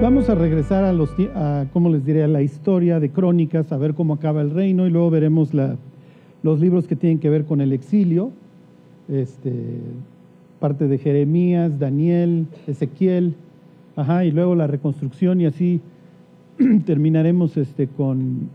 [0.00, 2.22] Vamos a regresar a los, a, ¿cómo les diré?
[2.22, 5.50] A la historia de Crónicas, a ver cómo acaba el reino y luego veremos
[6.42, 8.30] los libros que tienen que ver con el exilio,
[9.08, 9.52] este,
[10.60, 13.34] parte de Jeremías, Daniel, Ezequiel,
[14.24, 15.80] y luego la reconstrucción y así
[16.86, 18.48] terminaremos este, con,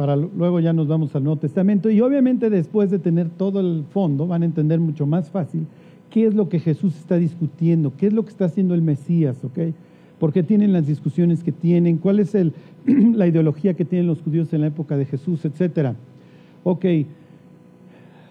[0.00, 3.84] para luego ya nos vamos al Nuevo Testamento y obviamente después de tener todo el
[3.90, 5.66] fondo van a entender mucho más fácil
[6.08, 9.44] qué es lo que Jesús está discutiendo, qué es lo que está haciendo el Mesías,
[9.44, 9.74] ¿ok?
[10.18, 11.98] ¿Por qué tienen las discusiones que tienen?
[11.98, 12.54] ¿Cuál es el,
[12.86, 15.94] la ideología que tienen los judíos en la época de Jesús, etcétera?
[16.64, 16.86] Ok,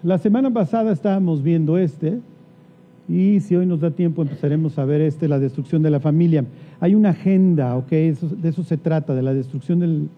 [0.02, 2.18] la semana pasada estábamos viendo este,
[3.10, 6.44] y si hoy nos da tiempo empezaremos a ver este, la destrucción de la familia.
[6.78, 7.90] Hay una agenda, ¿ok?
[7.90, 10.08] de eso se trata, de la destrucción del,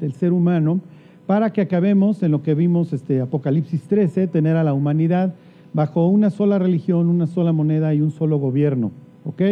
[0.00, 0.80] del, ser humano,
[1.28, 5.34] para que acabemos en lo que vimos, este, Apocalipsis 13, tener a la humanidad
[5.74, 8.92] bajo una sola religión, una sola moneda y un solo gobierno.
[9.26, 9.42] ¿ok?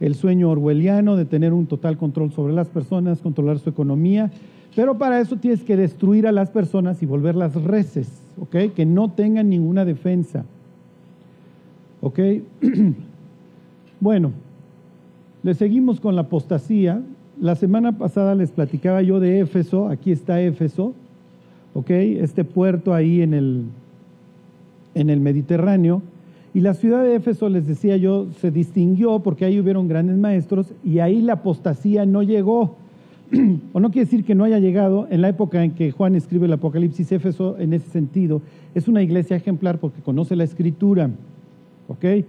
[0.00, 4.30] El sueño orwelliano de tener un total control sobre las personas, controlar su economía,
[4.74, 8.08] pero para eso tienes que destruir a las personas y volverlas reces,
[8.40, 8.72] ¿ok?
[8.74, 10.46] Que no tengan ninguna defensa.
[12.00, 12.20] ¿Ok?
[14.00, 14.32] bueno,
[15.42, 17.02] le seguimos con la apostasía.
[17.38, 20.94] La semana pasada les platicaba yo de Éfeso, aquí está Éfeso,
[21.78, 21.90] ¿ok?
[21.90, 23.64] Este puerto ahí en el
[24.94, 26.02] en el Mediterráneo.
[26.52, 30.72] Y la ciudad de Éfeso, les decía yo, se distinguió porque ahí hubieron grandes maestros
[30.84, 32.74] y ahí la apostasía no llegó.
[33.72, 36.46] o no quiere decir que no haya llegado en la época en que Juan escribe
[36.46, 38.42] el Apocalipsis, Éfeso en ese sentido
[38.74, 41.10] es una iglesia ejemplar porque conoce la escritura.
[41.86, 42.24] ¿Ok?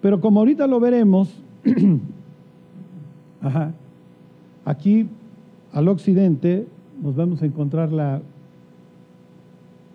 [0.00, 1.34] Pero como ahorita lo veremos,
[4.64, 5.08] aquí
[5.72, 6.66] al occidente
[7.02, 8.22] nos vamos a encontrar la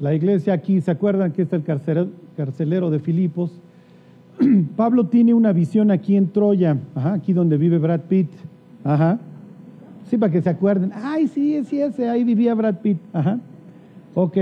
[0.01, 3.51] la iglesia aquí, ¿se acuerdan que está el carcelero de Filipos?
[4.75, 8.29] Pablo tiene una visión aquí en Troya, aquí donde vive Brad Pitt.
[8.83, 9.19] Ajá.
[10.09, 10.91] Sí, para que se acuerden.
[10.95, 12.97] Ay, sí, sí, ese, ahí vivía Brad Pitt.
[13.13, 13.39] Ajá.
[14.15, 14.37] Ok.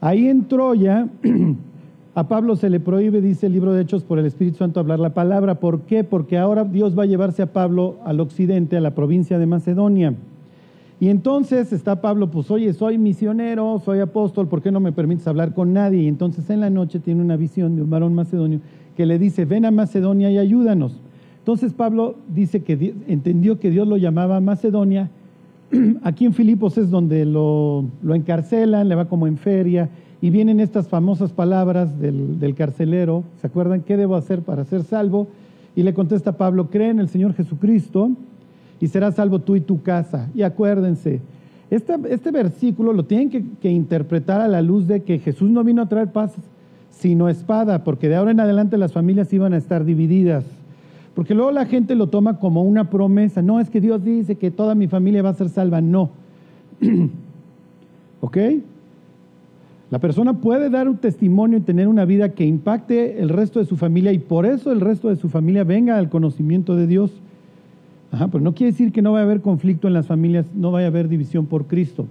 [0.00, 1.06] Ahí en Troya,
[2.16, 4.98] a Pablo se le prohíbe, dice el libro de Hechos, por el Espíritu Santo hablar
[4.98, 5.60] la palabra.
[5.60, 6.02] ¿Por qué?
[6.02, 10.14] Porque ahora Dios va a llevarse a Pablo al occidente, a la provincia de Macedonia.
[10.98, 15.26] Y entonces está Pablo, pues oye, soy misionero, soy apóstol, ¿por qué no me permites
[15.28, 16.02] hablar con nadie?
[16.02, 18.60] Y entonces en la noche tiene una visión de un varón macedonio
[18.96, 20.98] que le dice, ven a Macedonia y ayúdanos.
[21.40, 25.10] Entonces Pablo dice que entendió que Dios lo llamaba Macedonia.
[26.02, 29.90] Aquí en Filipos es donde lo, encarcelan, le va como en feria,
[30.22, 33.82] y vienen estas famosas palabras del, del carcelero, ¿se acuerdan?
[33.82, 35.28] ¿Qué debo hacer para ser salvo?
[35.76, 38.12] Y le contesta Pablo, cree en el Señor Jesucristo
[38.80, 40.28] y serás salvo tú y tu casa.
[40.34, 41.20] Y acuérdense,
[41.70, 45.82] este, este versículo lo tienen que, interpretar a la luz de que Jesús no vino
[45.82, 46.34] a traer paz,
[46.90, 50.44] sino espada, porque de ahora en adelante las familias iban a estar divididas.
[51.14, 53.40] Porque luego la gente lo toma como una promesa.
[53.42, 55.80] No, es que Dios dice que toda mi familia va a ser salva.
[55.80, 56.10] No.
[58.20, 58.36] ¿Ok?
[59.90, 63.66] La persona puede dar un testimonio y tener una vida que impacte el resto de
[63.66, 67.12] su familia y por eso el resto de su familia venga al conocimiento de Dios.
[68.12, 70.70] Ajá, pero no quiere decir que no vaya a haber conflicto en las familias, no
[70.70, 72.06] vaya a haber división por Cristo.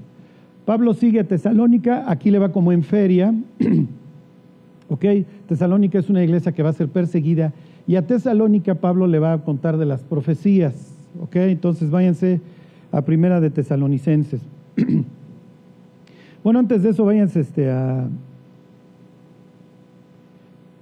[0.66, 3.34] Pablo sigue a Tesalónica, aquí le va como en feria.
[4.90, 5.06] ok,
[5.48, 7.54] Tesalónica es una iglesia que va a ser perseguida
[7.88, 10.74] y a Tesalónica Pablo le va a contar de las profecías.
[11.22, 12.42] Ok, entonces váyanse
[12.92, 14.42] a Primera de Tesalonicenses.
[16.44, 18.08] bueno, antes de eso váyanse este, a,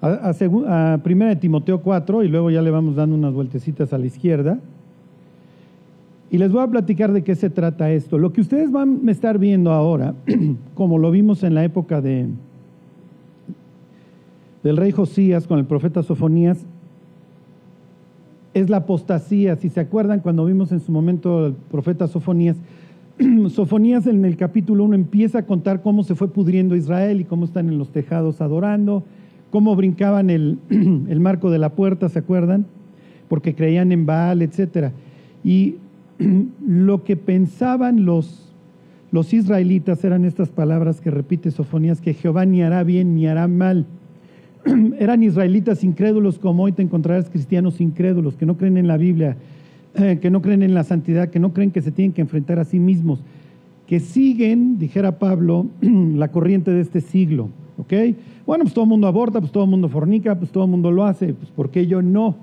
[0.01, 3.97] a, a Primera de Timoteo 4 y luego ya le vamos dando unas vueltecitas a
[3.97, 4.59] la izquierda.
[6.33, 8.17] Y les voy a platicar de qué se trata esto.
[8.17, 10.15] Lo que ustedes van a estar viendo ahora,
[10.73, 12.25] como lo vimos en la época de,
[14.63, 16.65] del rey Josías con el profeta Sofonías,
[18.55, 19.57] es la apostasía.
[19.57, 22.57] Si se acuerdan, cuando vimos en su momento al profeta Sofonías,
[23.49, 27.45] Sofonías en el capítulo 1 empieza a contar cómo se fue pudriendo Israel y cómo
[27.45, 29.03] están en los tejados adorando,
[29.51, 32.65] cómo brincaban el, el marco de la puerta, ¿se acuerdan?
[33.27, 34.93] Porque creían en Baal, etc.
[35.43, 35.75] Y
[36.67, 38.53] lo que pensaban los,
[39.11, 43.47] los israelitas eran estas palabras que repite Sofonías, que Jehová ni hará bien ni hará
[43.47, 43.85] mal.
[44.99, 49.37] eran israelitas incrédulos como hoy te encontrarás cristianos incrédulos, que no creen en la Biblia,
[50.21, 52.65] que no creen en la santidad, que no creen que se tienen que enfrentar a
[52.65, 53.19] sí mismos,
[53.87, 57.49] que siguen, dijera Pablo, la corriente de este siglo.
[57.77, 57.93] ¿Ok?
[58.45, 60.91] Bueno, pues todo el mundo aborta, pues todo el mundo fornica, pues todo el mundo
[60.91, 62.35] lo hace, pues ¿por qué yo no?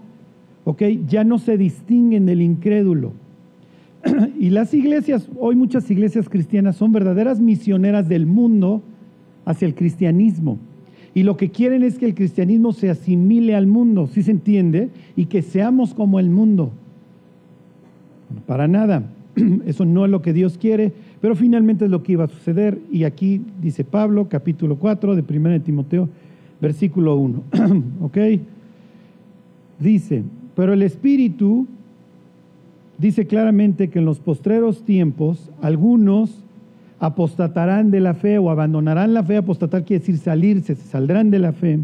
[0.65, 0.83] ¿Ok?
[1.09, 3.13] Ya no se distinguen del incrédulo.
[4.39, 8.83] Y las iglesias, hoy muchas iglesias cristianas son verdaderas misioneras del mundo
[9.45, 10.59] hacia el cristianismo.
[11.13, 14.91] Y lo que quieren es que el cristianismo se asimile al mundo, si se entiende,
[15.17, 16.71] y que seamos como el mundo.
[18.47, 19.03] Para nada.
[19.67, 22.79] Eso no es lo que Dios quiere, pero finalmente es lo que iba a suceder.
[22.93, 26.09] Y aquí dice Pablo, capítulo 4 de 1 Timoteo,
[26.61, 27.43] versículo 1.
[28.03, 28.19] ¿Ok?
[29.81, 30.23] Dice,
[30.55, 31.67] pero el Espíritu
[33.01, 36.45] dice claramente que en los postreros tiempos algunos
[36.99, 39.39] apostatarán de la fe o abandonarán la fe.
[39.39, 41.81] Apostatar quiere decir salirse, se saldrán de la fe,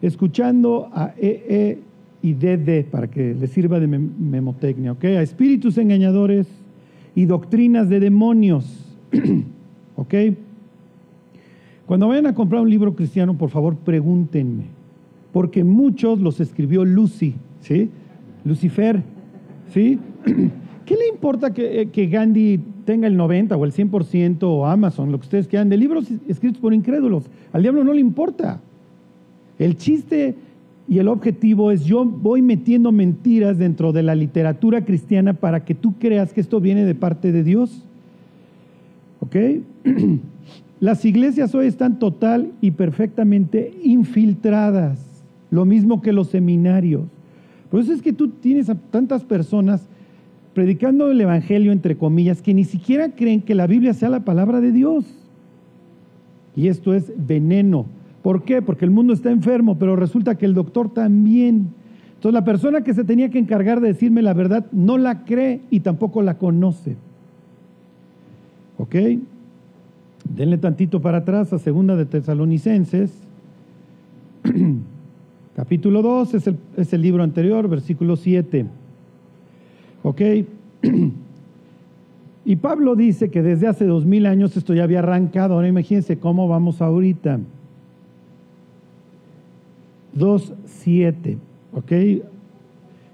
[0.00, 1.80] escuchando a EE
[2.22, 5.04] y DD para que les sirva de memotecnia, ¿ok?
[5.04, 6.46] A espíritus engañadores
[7.14, 8.86] y doctrinas de demonios,
[9.96, 10.14] ¿ok?
[11.86, 14.64] Cuando vayan a comprar un libro cristiano, por favor, pregúntenme,
[15.32, 17.90] porque muchos los escribió Lucy, ¿sí?
[18.44, 19.02] Lucifer,
[19.72, 19.98] ¿sí?
[20.86, 25.18] ¿Qué le importa que, que Gandhi tenga el 90 o el 100% o Amazon, lo
[25.18, 27.24] que ustedes quieran, de libros escritos por incrédulos?
[27.52, 28.60] Al diablo no le importa.
[29.58, 30.34] El chiste
[30.88, 35.76] y el objetivo es yo voy metiendo mentiras dentro de la literatura cristiana para que
[35.76, 37.84] tú creas que esto viene de parte de Dios.
[39.20, 39.36] ¿Ok?
[40.80, 44.98] Las iglesias hoy están total y perfectamente infiltradas,
[45.50, 47.02] lo mismo que los seminarios.
[47.70, 49.86] Por eso es que tú tienes a tantas personas
[50.54, 54.60] predicando el Evangelio, entre comillas, que ni siquiera creen que la Biblia sea la palabra
[54.60, 55.04] de Dios.
[56.56, 57.86] Y esto es veneno.
[58.22, 58.60] ¿Por qué?
[58.60, 61.68] Porque el mundo está enfermo, pero resulta que el doctor también.
[62.14, 65.60] Entonces la persona que se tenía que encargar de decirme la verdad no la cree
[65.70, 66.96] y tampoco la conoce.
[68.76, 68.94] ¿Ok?
[70.24, 73.10] Denle tantito para atrás a segunda de Tesalonicenses,
[75.56, 78.66] capítulo 2, es el, es el libro anterior, versículo 7.
[80.02, 80.20] ¿Ok?
[82.44, 85.54] y Pablo dice que desde hace dos mil años esto ya había arrancado.
[85.54, 87.40] Ahora imagínense cómo vamos ahorita.
[90.16, 91.36] 2.7,
[91.72, 91.92] ¿ok?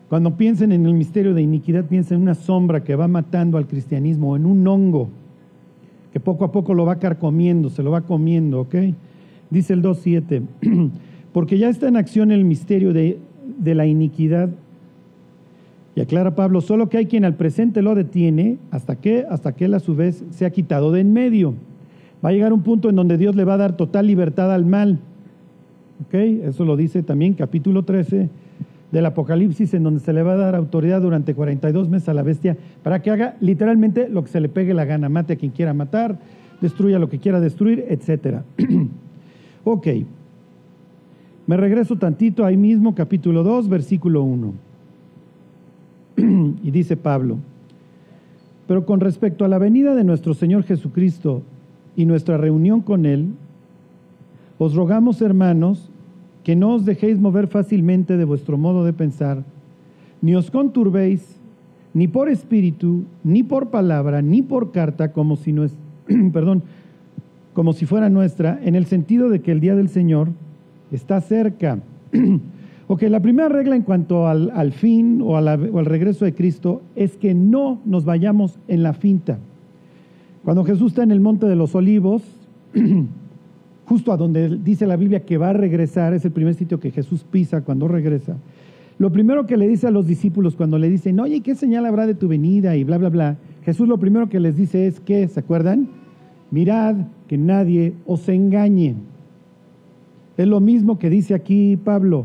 [0.09, 3.67] Cuando piensen en el misterio de iniquidad, piensen en una sombra que va matando al
[3.67, 5.09] cristianismo, en un hongo
[6.17, 8.75] que poco a poco lo va carcomiendo, se lo va comiendo, ¿ok?
[9.51, 10.43] Dice el 2.7,
[11.35, 13.19] porque ya está en acción el misterio de,
[13.59, 14.49] de la iniquidad.
[15.97, 19.65] Y aclara Pablo, solo que hay quien al presente lo detiene, hasta que, hasta que
[19.65, 21.55] él a su vez se ha quitado de en medio.
[22.23, 24.67] Va a llegar un punto en donde Dios le va a dar total libertad al
[24.67, 24.99] mal.
[26.05, 26.15] ¿Ok?
[26.15, 28.29] Eso lo dice también capítulo 13
[28.93, 32.23] del Apocalipsis, en donde se le va a dar autoridad durante 42 meses a la
[32.23, 35.51] bestia para que haga literalmente lo que se le pegue la gana, mate a quien
[35.51, 36.19] quiera matar,
[36.61, 38.43] destruya lo que quiera destruir, etc.
[39.65, 39.87] ok,
[41.47, 44.66] me regreso tantito ahí mismo, capítulo 2, versículo 1.
[46.63, 47.39] y dice Pablo,
[48.67, 51.43] pero con respecto a la venida de nuestro Señor Jesucristo
[51.95, 53.29] y nuestra reunión con Él,
[54.59, 55.91] os rogamos, hermanos,
[56.43, 59.45] que no os dejéis mover fácilmente de vuestro modo de pensar,
[60.23, 61.37] ni os conturbéis,
[61.93, 65.75] ni por espíritu, ni por palabra, ni por carta, como si, no es,
[66.33, 66.63] perdón,
[67.53, 70.29] como si fuera nuestra, en el sentido de que el día del Señor
[70.91, 71.81] está cerca.
[72.89, 77.17] ok, la primera regla en cuanto al, fin o, o al regreso de Cristo es
[77.17, 79.39] que no nos vayamos en la finta.
[80.45, 82.23] Cuando Jesús está en el monte de los olivos,
[83.87, 86.91] justo a donde dice la Biblia que va a regresar, es el primer sitio que
[86.91, 88.37] Jesús pisa cuando regresa.
[88.99, 92.07] Lo primero que le dice a los discípulos cuando le dicen, oye, ¿qué señal habrá
[92.07, 92.77] de tu venida?
[92.77, 93.37] Y bla, bla, bla.
[93.65, 95.89] Jesús lo primero que les dice es que, ¿se acuerdan?
[96.51, 96.97] Mirad
[97.29, 98.95] que nadie os engañe.
[100.37, 102.25] Es lo mismo que dice aquí Pablo.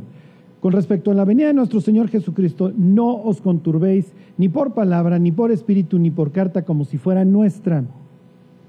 [0.62, 5.18] Con respecto a la venida de nuestro Señor Jesucristo, no os conturbéis ni por palabra,
[5.18, 7.84] ni por espíritu, ni por carta, como si fuera nuestra.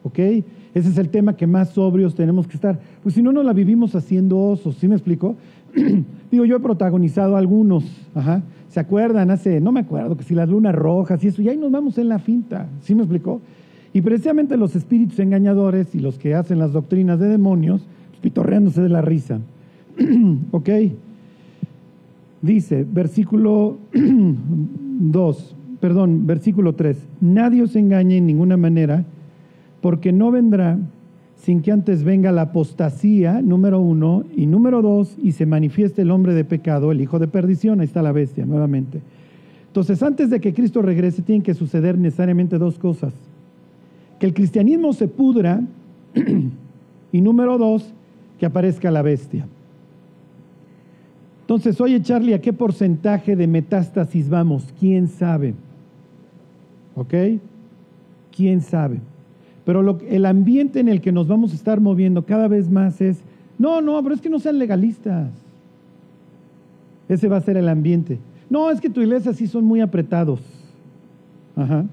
[0.03, 0.19] ¿Ok?
[0.19, 2.81] Ese es el tema que más sobrios tenemos que estar.
[3.03, 5.37] Pues si no, nos la vivimos haciendo osos, ¿sí me explico?
[6.31, 7.85] Digo, yo he protagonizado algunos,
[8.15, 8.43] ajá.
[8.71, 9.31] ¿Se acuerdan?
[9.31, 11.99] Hace, no me acuerdo, que si las lunas rojas y eso, y ahí nos vamos
[11.99, 13.43] en la finta, ¿sí me explicó?
[13.93, 18.81] Y precisamente los espíritus engañadores y los que hacen las doctrinas de demonios, pues, pitorreándose
[18.81, 19.41] de la risa.
[20.53, 20.71] ¿Ok?
[22.43, 29.05] Dice, versículo 2, perdón, versículo 3, nadie os engañe en ninguna manera
[29.81, 30.79] porque no vendrá
[31.43, 36.13] sin que antes venga la apostasía, número uno, y número dos, y se manifieste el
[36.13, 39.01] hombre de pecado, el hijo de perdición, ahí está la bestia nuevamente.
[39.67, 43.13] Entonces, antes de que Cristo regrese, tienen que suceder necesariamente dos cosas.
[44.21, 45.61] Que el cristianismo se pudra,
[47.13, 47.93] y número dos,
[48.39, 49.47] que aparezca la bestia.
[51.52, 54.64] Entonces, oye Charlie, ¿a qué porcentaje de metástasis vamos?
[54.80, 55.52] ¿Quién sabe?
[56.94, 57.12] ¿Ok?
[58.35, 59.00] ¿Quién sabe?
[59.66, 63.18] Pero el ambiente en el que nos vamos a estar moviendo cada vez más es,
[63.59, 65.28] no, no, pero es que no sean legalistas.
[67.06, 68.18] Ese va a ser el ambiente.
[68.49, 70.40] No, es que tu iglesia sí son muy apretados.
[71.54, 71.85] Ajá.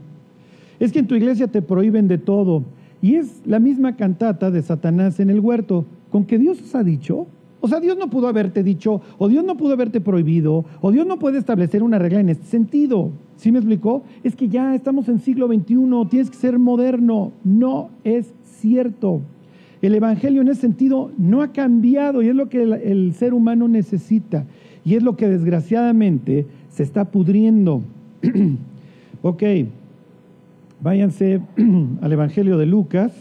[0.79, 2.63] Es que en tu iglesia te prohíben de todo.
[3.01, 5.83] Y es la misma cantata de Satanás en el huerto.
[6.11, 7.27] ¿Con que Dios os ha dicho?
[7.61, 11.05] O sea, Dios no pudo haberte dicho, o Dios no pudo haberte prohibido, o Dios
[11.05, 13.11] no puede establecer una regla en este sentido.
[13.35, 14.03] ¿Sí me explicó?
[14.23, 17.31] Es que ya estamos en siglo XXI, tienes que ser moderno.
[17.43, 19.21] No es cierto.
[19.81, 23.33] El Evangelio en ese sentido no ha cambiado y es lo que el, el ser
[23.33, 24.45] humano necesita.
[24.85, 27.81] Y es lo que desgraciadamente se está pudriendo.
[29.21, 29.43] ok,
[30.81, 31.41] váyanse
[32.01, 33.13] al Evangelio de Lucas.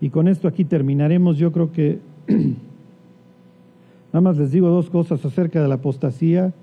[0.00, 1.38] Y con esto aquí terminaremos.
[1.38, 1.98] Yo creo que
[4.14, 6.54] Nada más les digo dos cosas acerca de la apostasía.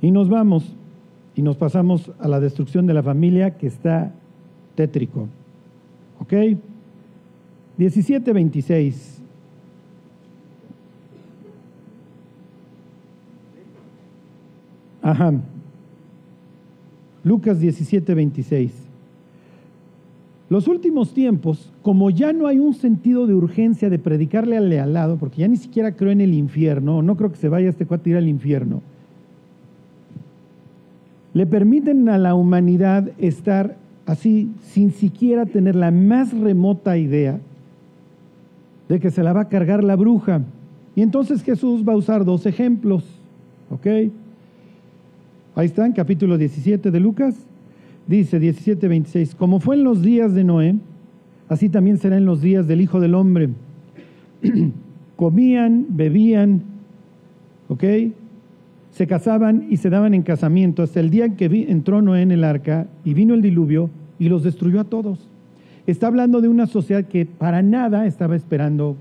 [0.00, 0.74] Y nos vamos
[1.34, 4.14] y nos pasamos a la destrucción de la familia que está
[4.74, 5.28] tétrico.
[6.18, 6.32] ¿Ok?
[7.78, 9.18] 17.26.
[15.02, 15.34] Ajá.
[17.22, 18.83] Lucas 17.26.
[20.54, 24.92] Los últimos tiempos, como ya no hay un sentido de urgencia de predicarle al al
[24.92, 27.86] lado, porque ya ni siquiera creo en el infierno, no creo que se vaya este
[27.86, 28.80] cuate ir al infierno,
[31.32, 37.40] le permiten a la humanidad estar así sin siquiera tener la más remota idea
[38.88, 40.42] de que se la va a cargar la bruja.
[40.94, 43.02] Y entonces Jesús va a usar dos ejemplos,
[43.70, 43.86] ¿ok?
[45.56, 47.44] Ahí están, capítulo 17 de Lucas.
[48.06, 50.76] Dice 17:26, como fue en los días de Noé,
[51.48, 53.48] así también será en los días del Hijo del Hombre.
[55.16, 56.62] Comían, bebían,
[57.68, 57.84] ¿ok?
[58.90, 62.32] Se casaban y se daban en casamiento hasta el día en que entró Noé en
[62.32, 65.18] el arca y vino el diluvio y los destruyó a todos.
[65.86, 68.96] Está hablando de una sociedad que para nada estaba esperando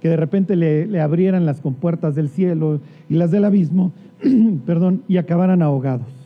[0.00, 3.92] que de repente le, le abrieran las compuertas del cielo y las del abismo,
[4.66, 6.19] perdón, y acabaran ahogados.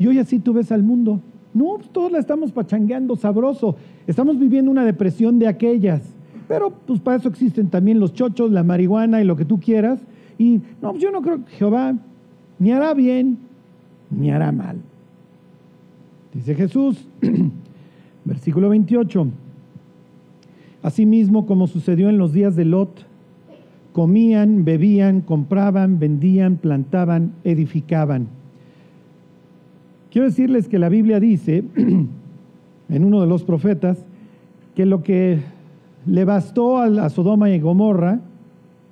[0.00, 1.20] Y hoy así tú ves al mundo.
[1.52, 3.76] No, pues, todos la estamos pachangueando sabroso.
[4.06, 6.00] Estamos viviendo una depresión de aquellas.
[6.48, 10.00] Pero pues para eso existen también los chochos, la marihuana y lo que tú quieras.
[10.38, 11.94] Y no, pues, yo no creo que Jehová
[12.58, 13.38] ni hará bien
[14.10, 14.78] ni hará mal.
[16.32, 17.06] Dice Jesús,
[18.24, 19.26] versículo 28.
[20.82, 23.04] Asimismo, como sucedió en los días de Lot,
[23.92, 28.39] comían, bebían, compraban, vendían, plantaban, edificaban
[30.10, 34.04] Quiero decirles que la Biblia dice, en uno de los profetas,
[34.74, 35.38] que lo que
[36.06, 38.20] le bastó a Sodoma y Gomorra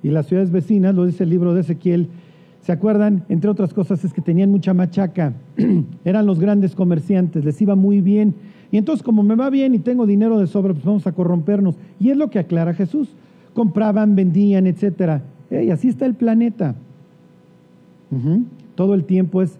[0.01, 2.07] y las ciudades vecinas, lo dice el libro de Ezequiel,
[2.61, 3.25] ¿se acuerdan?
[3.27, 5.33] Entre otras cosas es que tenían mucha machaca,
[6.05, 8.33] eran los grandes comerciantes, les iba muy bien.
[8.71, 11.75] Y entonces como me va bien y tengo dinero de sobra, pues vamos a corrompernos.
[11.99, 13.09] Y es lo que aclara Jesús.
[13.53, 15.21] Compraban, vendían, etc.
[15.49, 16.75] Y así está el planeta.
[18.75, 19.57] Todo el tiempo es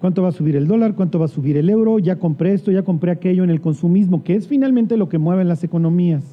[0.00, 2.70] cuánto va a subir el dólar, cuánto va a subir el euro, ya compré esto,
[2.70, 6.24] ya compré aquello en el consumismo, que es finalmente lo que mueve las economías.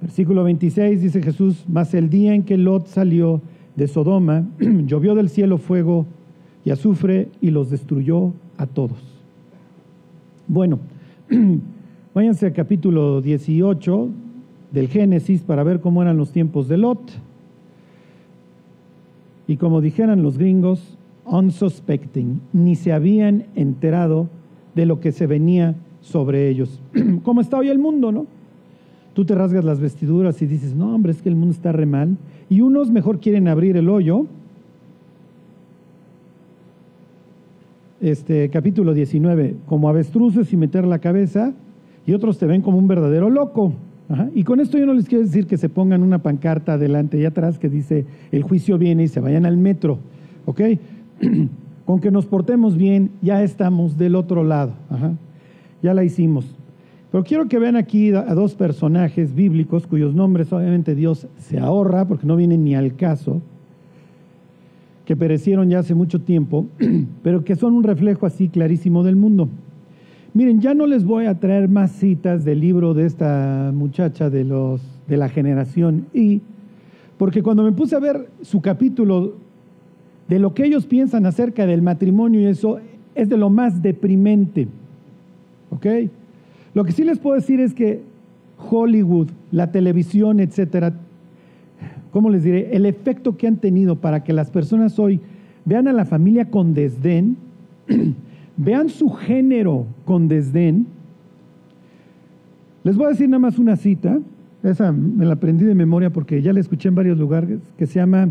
[0.00, 3.40] Versículo 26 dice Jesús, mas el día en que Lot salió
[3.76, 6.06] de Sodoma, llovió del cielo fuego
[6.64, 8.98] y azufre y los destruyó a todos.
[10.46, 10.78] Bueno,
[12.14, 14.08] váyanse al capítulo 18
[14.72, 17.00] del Génesis para ver cómo eran los tiempos de Lot.
[19.46, 24.28] Y como dijeran los gringos, unsuspecting, ni se habían enterado
[24.74, 26.80] de lo que se venía sobre ellos.
[27.22, 28.26] Como está hoy el mundo, ¿no?
[29.14, 31.86] Tú te rasgas las vestiduras y dices, no, hombre, es que el mundo está re
[31.86, 32.16] mal.
[32.50, 34.26] Y unos mejor quieren abrir el hoyo.
[38.00, 41.54] Este capítulo 19, como avestruces y meter la cabeza,
[42.06, 43.72] y otros te ven como un verdadero loco.
[44.34, 47.24] Y con esto yo no les quiero decir que se pongan una pancarta adelante y
[47.24, 49.98] atrás que dice el juicio viene y se vayan al metro.
[50.44, 50.60] ¿Ok?
[51.84, 54.72] con que nos portemos bien, ya estamos del otro lado.
[55.82, 56.46] Ya la hicimos.
[57.10, 62.08] Pero quiero que vean aquí a dos personajes bíblicos cuyos nombres obviamente Dios se ahorra
[62.08, 63.40] porque no vienen ni al caso,
[65.04, 66.66] que perecieron ya hace mucho tiempo,
[67.22, 69.48] pero que son un reflejo así clarísimo del mundo.
[70.32, 74.42] Miren, ya no les voy a traer más citas del libro de esta muchacha de,
[74.42, 76.40] los, de la generación Y,
[77.16, 79.36] porque cuando me puse a ver su capítulo
[80.28, 82.78] de lo que ellos piensan acerca del matrimonio y eso
[83.14, 84.68] es de lo más deprimente.
[85.70, 85.86] ¿Ok?
[86.74, 88.00] Lo que sí les puedo decir es que
[88.70, 90.94] Hollywood, la televisión, etcétera,
[92.10, 92.74] ¿cómo les diré?
[92.74, 95.20] El efecto que han tenido para que las personas hoy
[95.64, 97.36] vean a la familia con desdén,
[98.56, 100.86] vean su género con desdén,
[102.84, 104.18] Les voy a decir nada más una cita,
[104.62, 107.98] esa me la aprendí de memoria porque ya la escuché en varios lugares, que se
[107.98, 108.28] llama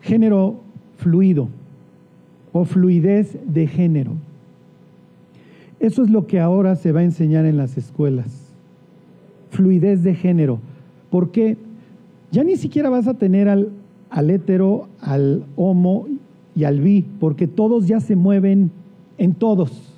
[0.00, 0.60] género
[0.96, 1.48] fluido
[2.52, 4.12] o fluidez de género.
[5.78, 8.26] Eso es lo que ahora se va a enseñar en las escuelas.
[9.50, 10.58] Fluidez de género.
[11.10, 11.56] Porque
[12.30, 13.70] ya ni siquiera vas a tener al,
[14.10, 16.06] al hetero, al homo
[16.54, 18.70] y al bi, porque todos ya se mueven
[19.16, 19.90] en todos.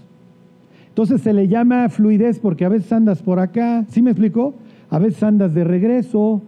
[0.88, 4.54] Entonces se le llama fluidez porque a veces andas por acá, ¿sí me explicó?
[4.90, 6.42] A veces andas de regreso,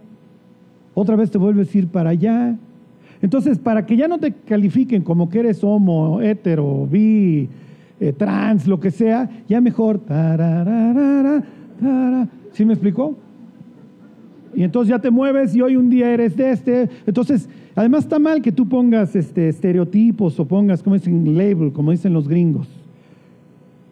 [0.93, 2.55] otra vez te vuelves a ir para allá.
[3.21, 7.49] Entonces, para que ya no te califiquen como que eres homo, hetero, bi,
[7.99, 10.01] eh, trans, lo que sea, ya mejor.
[12.51, 13.15] ¿Sí me explicó?
[14.55, 16.89] Y entonces ya te mueves y hoy un día eres de este.
[17.05, 21.91] Entonces, además está mal que tú pongas este, estereotipos o pongas, como dicen, label, como
[21.91, 22.67] dicen los gringos.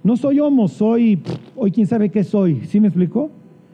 [0.03, 1.21] No soy homo, soy,
[1.55, 2.61] hoy quién sabe qué soy.
[2.65, 3.29] ¿Sí me explicó?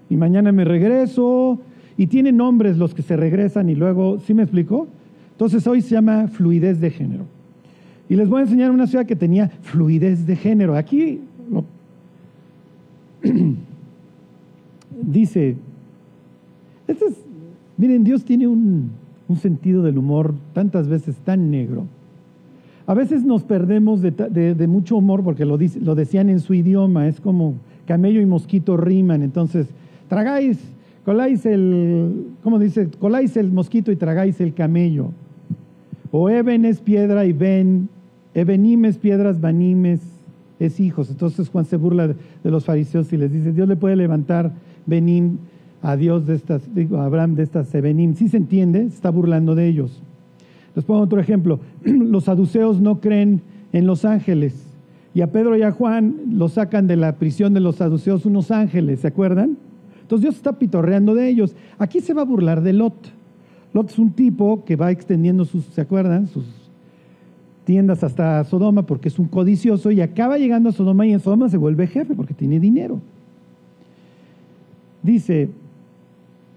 [0.10, 1.60] Y mañana me regreso.
[1.98, 4.88] Y tienen nombres los que se regresan y luego, ¿sí me explicó?
[5.39, 7.24] Entonces hoy se llama fluidez de género.
[8.10, 10.75] Y les voy a enseñar una ciudad que tenía fluidez de género.
[10.75, 11.22] Aquí
[15.01, 15.55] dice,
[16.89, 17.05] este
[17.77, 18.91] miren, Dios tiene un,
[19.39, 21.86] sentido del humor tantas veces tan negro.
[22.86, 27.22] A veces nos perdemos de, mucho humor porque lo, lo, decían en su idioma, es
[27.22, 27.53] como
[27.88, 29.67] camello y mosquito riman, entonces
[30.10, 30.60] tragáis,
[31.05, 32.89] coláis el, ¿cómo dice?
[33.00, 35.13] Coláis el mosquito y tragáis el camello.
[36.11, 37.89] O Eben es piedra y Ben
[38.33, 40.01] Ebenimes, piedras, Banimes,
[40.59, 41.09] es hijos.
[41.09, 44.51] Entonces Juan se burla de, los fariseos y les dice, Dios le puede levantar
[44.85, 45.37] Benim
[45.81, 46.61] a Dios de estas,
[46.95, 48.15] a Abraham de estas Ebenim.
[48.15, 48.81] ¿Sí se entiende?
[48.89, 50.01] Se está burlando de ellos.
[50.75, 51.59] Les pongo otro ejemplo.
[51.83, 53.41] Los saduceos no creen
[53.73, 54.65] en los ángeles.
[55.13, 58.51] Y a Pedro y a Juan los sacan de la prisión de los saduceos unos
[58.51, 59.57] ángeles, ¿se acuerdan?
[60.01, 61.55] Entonces Dios está pitorreando de ellos.
[61.79, 63.11] Aquí se va a burlar de Lot.
[63.74, 66.27] Lot es un tipo que va extendiendo sus, ¿se acuerdan?
[66.27, 66.46] Sus
[67.66, 71.50] tiendas hasta Sodoma porque es un codicioso y acaba llegando a Sodoma y en Sodoma
[71.50, 73.00] se vuelve jefe porque tiene dinero.
[75.03, 75.50] Dice,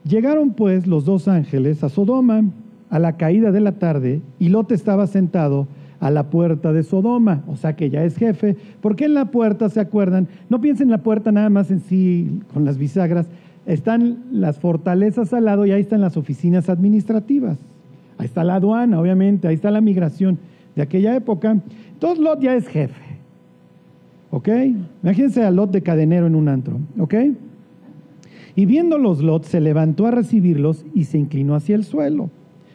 [0.05, 2.45] llegaron pues los dos ángeles a Sodoma
[2.89, 5.67] a la caída de la tarde y Lot estaba sentado
[6.01, 9.69] a la puerta de Sodoma, o sea que ya es jefe, porque en la puerta,
[9.69, 10.27] ¿se acuerdan?
[10.51, 13.29] No piensen en la puerta nada más en sí con las bisagras,
[13.67, 17.59] están las fortalezas al lado y ahí están las oficinas administrativas.
[18.19, 20.39] Ahí está la aduana, obviamente, ahí está la migración
[20.75, 21.59] de aquella época.
[21.93, 23.03] Entonces Lot ya es jefe.
[24.31, 24.49] ¿Ok?
[25.03, 26.79] Imagínense a Lot de cadenero en un antro.
[26.99, 27.15] ¿Ok?
[28.55, 32.31] Y viéndolos Lot se levantó a recibirlos y se inclinó hacia el suelo.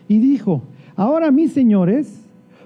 [0.08, 0.62] Y dijo,
[0.96, 2.22] ahora mis señores,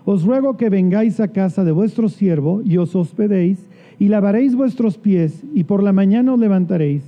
[0.05, 3.59] os ruego que vengáis a casa de vuestro siervo y os hospedéis
[3.99, 7.03] y lavaréis vuestros pies y por la mañana os levantaréis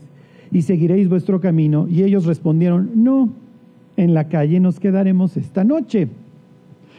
[0.52, 1.88] y seguiréis vuestro camino.
[1.90, 3.30] Y ellos respondieron, no,
[3.98, 6.08] en la calle nos quedaremos esta noche.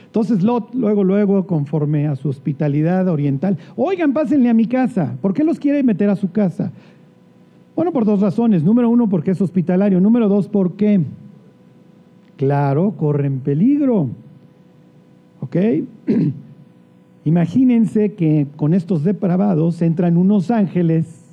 [0.05, 5.17] Entonces Lot, luego, luego, conforme a su hospitalidad oriental, oigan, pásenle a mi casa.
[5.21, 6.71] ¿Por qué los quiere meter a su casa?
[7.75, 8.63] Bueno, por dos razones.
[8.63, 9.99] Número uno, porque es hospitalario.
[9.99, 11.01] Número dos, porque,
[12.37, 14.07] claro, corren peligro.
[15.41, 15.57] ¿Ok?
[17.25, 21.24] Imagínense que con estos depravados entran unos ángeles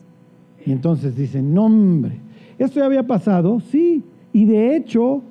[0.65, 2.19] y entonces dicen, no hombre,
[2.59, 5.23] esto ya había pasado, sí, y de hecho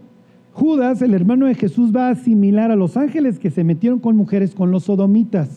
[0.54, 4.18] Judas, el hermano de Jesús, va a asimilar a los ángeles que se metieron con
[4.18, 5.50] mujeres con los sodomitas.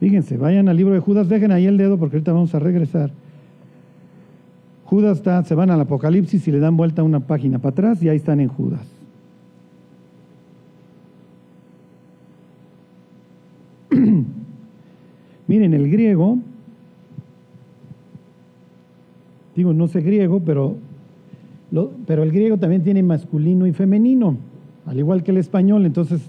[0.00, 3.12] Fíjense, vayan al libro de Judas, dejen ahí el dedo porque ahorita vamos a regresar.
[4.84, 8.08] Judas está, se van al Apocalipsis y le dan vuelta una página para atrás y
[8.08, 8.80] ahí están en Judas.
[15.46, 16.38] Miren, el griego,
[19.54, 20.76] digo, no sé griego, pero
[22.06, 24.36] pero el griego también tiene masculino y femenino,
[24.86, 26.20] al igual que el español, entonces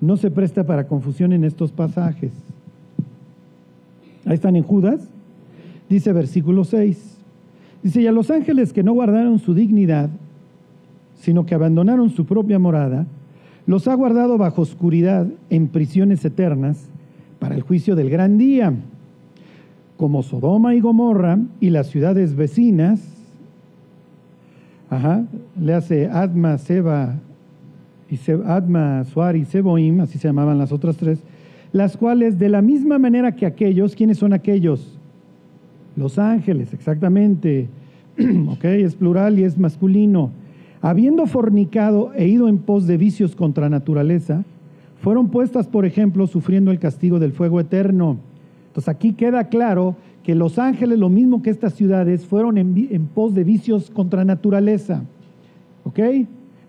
[0.00, 2.32] no se presta para confusión en estos pasajes.
[4.26, 5.00] Ahí están en Judas,
[5.88, 7.18] dice versículo 6.
[7.82, 10.10] Dice, y a los ángeles que no guardaron su dignidad,
[11.18, 13.06] sino que abandonaron su propia morada,
[13.66, 16.86] los ha guardado bajo oscuridad en prisiones eternas
[17.38, 18.74] para el juicio del gran día,
[20.00, 23.06] como Sodoma y Gomorra y las ciudades vecinas,
[24.88, 25.26] Ajá,
[25.60, 27.16] le hace Adma, Seba,
[28.10, 31.22] y Adma, Suar y Seboim, así se llamaban las otras tres,
[31.72, 34.98] las cuales de la misma manera que aquellos, ¿quiénes son aquellos?
[35.96, 37.68] Los ángeles, exactamente.
[38.48, 40.30] ok, es plural y es masculino.
[40.80, 44.44] Habiendo fornicado e ido en pos de vicios contra naturaleza,
[45.02, 48.29] fueron puestas, por ejemplo, sufriendo el castigo del fuego eterno.
[48.70, 53.34] Entonces aquí queda claro que los ángeles, lo mismo que estas ciudades, fueron en, pos
[53.34, 55.02] de vicios contra naturaleza.
[55.84, 55.98] ¿Ok?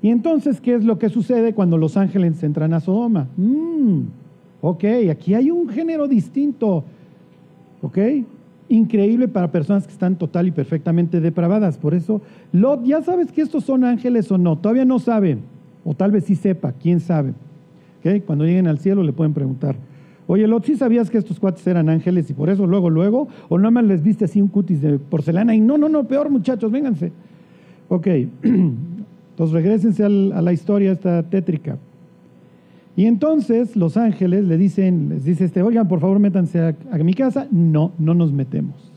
[0.02, 3.28] Y entonces, ¿qué es lo que sucede cuando los ángeles entran a Sodoma?
[3.38, 4.02] Mm,
[4.62, 6.84] ok, aquí hay un género distinto.
[7.84, 8.00] ¿Ok?
[8.70, 11.78] Increíble para personas que están total y perfectamente depravadas.
[11.78, 14.58] Por eso, Lot, ya sabes que estos son ángeles o no.
[14.58, 15.42] Todavía no saben.
[15.84, 17.34] O tal vez sí sepa, quién sabe.
[18.00, 18.24] ¿Ok?
[18.26, 19.76] Cuando lleguen al cielo le pueden preguntar.
[20.28, 23.28] Oye, Lot, ¿sí sabías que estos cuates eran ángeles y por eso luego, luego?
[23.50, 25.56] ¿O nada más les viste así un cutis de porcelana?
[25.56, 27.12] Y no, no, no, peor muchachos, vénganse.
[27.90, 28.08] Ok,
[28.44, 31.78] entonces regresense a la historia esta tétrica.
[32.96, 36.98] Y entonces los ángeles le dicen, les dice este, oigan, por favor métanse a, a
[37.00, 37.48] mi casa.
[37.52, 38.92] No, no nos metemos.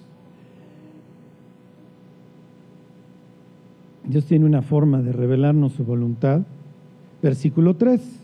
[4.07, 6.43] Dios tiene una forma de revelarnos su voluntad.
[7.23, 8.24] Versículo 3.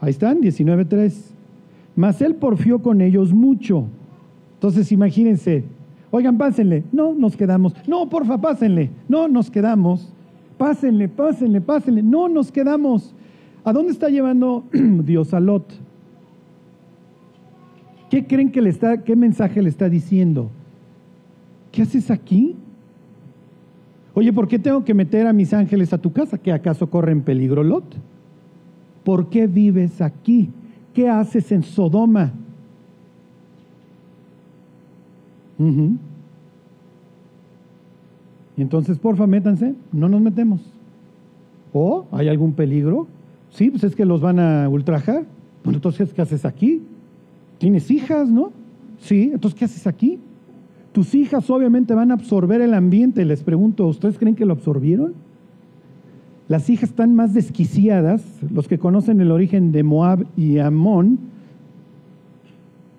[0.00, 1.12] Ahí están, 19.3.
[1.96, 3.86] Mas él porfió con ellos mucho.
[4.54, 5.64] Entonces imagínense,
[6.10, 6.84] oigan, pásenle.
[6.92, 7.74] No, nos quedamos.
[7.86, 8.90] No, porfa, pásenle.
[9.08, 10.12] No, nos quedamos.
[10.56, 12.02] Pásenle, pásenle, pásenle.
[12.02, 13.14] No, nos quedamos.
[13.64, 15.72] ¿A dónde está llevando Dios a Lot?
[18.10, 20.50] ¿Qué creen que le está, qué mensaje le está diciendo?
[21.70, 22.56] ¿Qué haces aquí?
[24.14, 26.36] Oye, ¿por qué tengo que meter a mis ángeles a tu casa?
[26.36, 27.84] ¿Que acaso corren peligro Lot?
[29.04, 30.50] ¿Por qué vives aquí?
[30.94, 32.32] ¿Qué haces en Sodoma?
[38.56, 40.60] Y entonces, porfa, métanse, no nos metemos.
[41.72, 43.06] ¿O hay algún peligro?
[43.50, 45.24] Sí, pues es que los van a ultrajar.
[45.64, 46.82] Bueno, entonces, ¿qué haces aquí?
[47.58, 48.52] Tienes hijas, ¿no?
[48.98, 50.18] Sí, entonces, ¿qué haces aquí?
[50.92, 53.24] Tus hijas obviamente van a absorber el ambiente.
[53.24, 55.14] Les pregunto, ¿ustedes creen que lo absorbieron?
[56.50, 61.20] Las hijas están más desquiciadas, los que conocen el origen de Moab y Amón.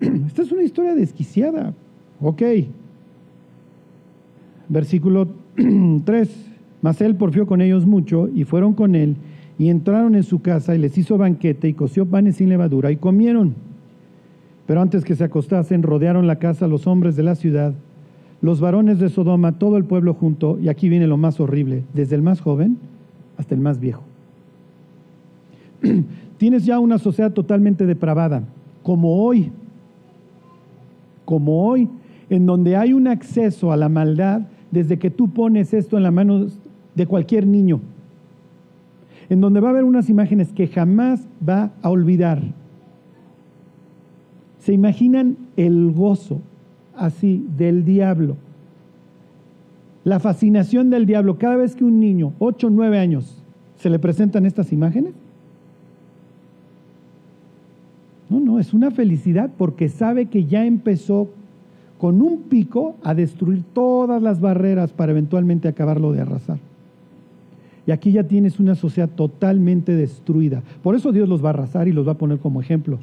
[0.00, 1.74] Esta es una historia desquiciada.
[2.22, 2.42] Ok.
[4.70, 5.28] Versículo
[6.06, 6.46] 3.
[6.80, 9.16] Mas él porfió con ellos mucho y fueron con él
[9.58, 12.96] y entraron en su casa y les hizo banquete y coció panes sin levadura y
[12.96, 13.54] comieron.
[14.66, 17.74] Pero antes que se acostasen, rodearon la casa los hombres de la ciudad,
[18.40, 22.16] los varones de Sodoma, todo el pueblo junto, y aquí viene lo más horrible, desde
[22.16, 22.78] el más joven
[23.42, 24.02] hasta el más viejo.
[26.38, 28.42] Tienes ya una sociedad totalmente depravada,
[28.82, 29.52] como hoy,
[31.24, 31.88] como hoy,
[32.30, 36.10] en donde hay un acceso a la maldad desde que tú pones esto en la
[36.10, 36.46] mano
[36.94, 37.80] de cualquier niño,
[39.28, 42.42] en donde va a haber unas imágenes que jamás va a olvidar.
[44.58, 46.40] ¿Se imaginan el gozo
[46.94, 48.36] así del diablo?
[50.04, 53.42] La fascinación del diablo cada vez que un niño, 8 o 9 años,
[53.76, 55.12] se le presentan estas imágenes?
[58.28, 61.28] No, no, es una felicidad porque sabe que ya empezó
[61.98, 66.58] con un pico a destruir todas las barreras para eventualmente acabarlo de arrasar.
[67.86, 70.62] Y aquí ya tienes una sociedad totalmente destruida.
[70.82, 72.98] Por eso Dios los va a arrasar y los va a poner como ejemplo.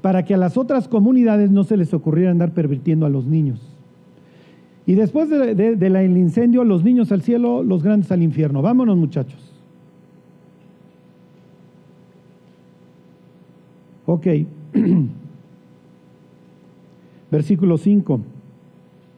[0.00, 3.77] Para que a las otras comunidades no se les ocurriera andar pervirtiendo a los niños.
[4.88, 8.62] Y después del incendio, los niños al cielo, los grandes al infierno.
[8.62, 9.38] Vámonos muchachos.
[14.06, 14.26] Ok.
[17.30, 18.20] Versículo 5.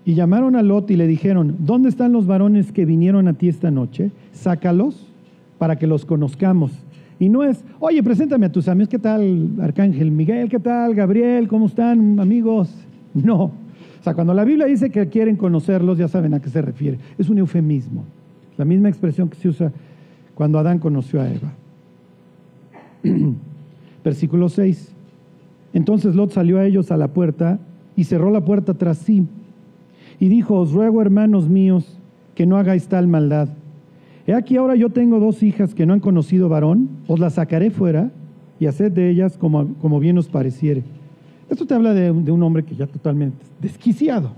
[0.07, 3.49] Y llamaron a Lot y le dijeron, ¿dónde están los varones que vinieron a ti
[3.49, 4.11] esta noche?
[4.33, 5.07] Sácalos
[5.57, 6.73] para que los conozcamos.
[7.21, 10.49] Y no es, oye, preséntame a tus amigos, ¿qué tal Arcángel Miguel?
[10.49, 11.47] ¿Qué tal Gabriel?
[11.47, 12.75] ¿Cómo están amigos?
[13.15, 13.53] No,
[14.01, 16.99] o sea, cuando la Biblia dice que quieren conocerlos, ya saben a qué se refiere.
[17.19, 18.05] Es un eufemismo.
[18.57, 19.73] La misma expresión que se usa
[20.35, 21.53] cuando Adán conoció a Eva.
[24.05, 24.95] Versículo 6.
[25.75, 27.59] Entonces Lot salió a ellos a la puerta
[27.95, 29.27] y cerró la puerta tras sí.
[30.19, 31.99] Y dijo, os ruego, hermanos míos,
[32.35, 33.51] que no hagáis tal maldad.
[34.27, 37.71] He aquí ahora yo tengo dos hijas que no han conocido varón, os las sacaré
[37.71, 38.11] fuera
[38.59, 40.85] y haced de ellas como, como bien os pareciere.
[41.51, 44.31] Esto te habla de, un hombre que ya totalmente desquiciado.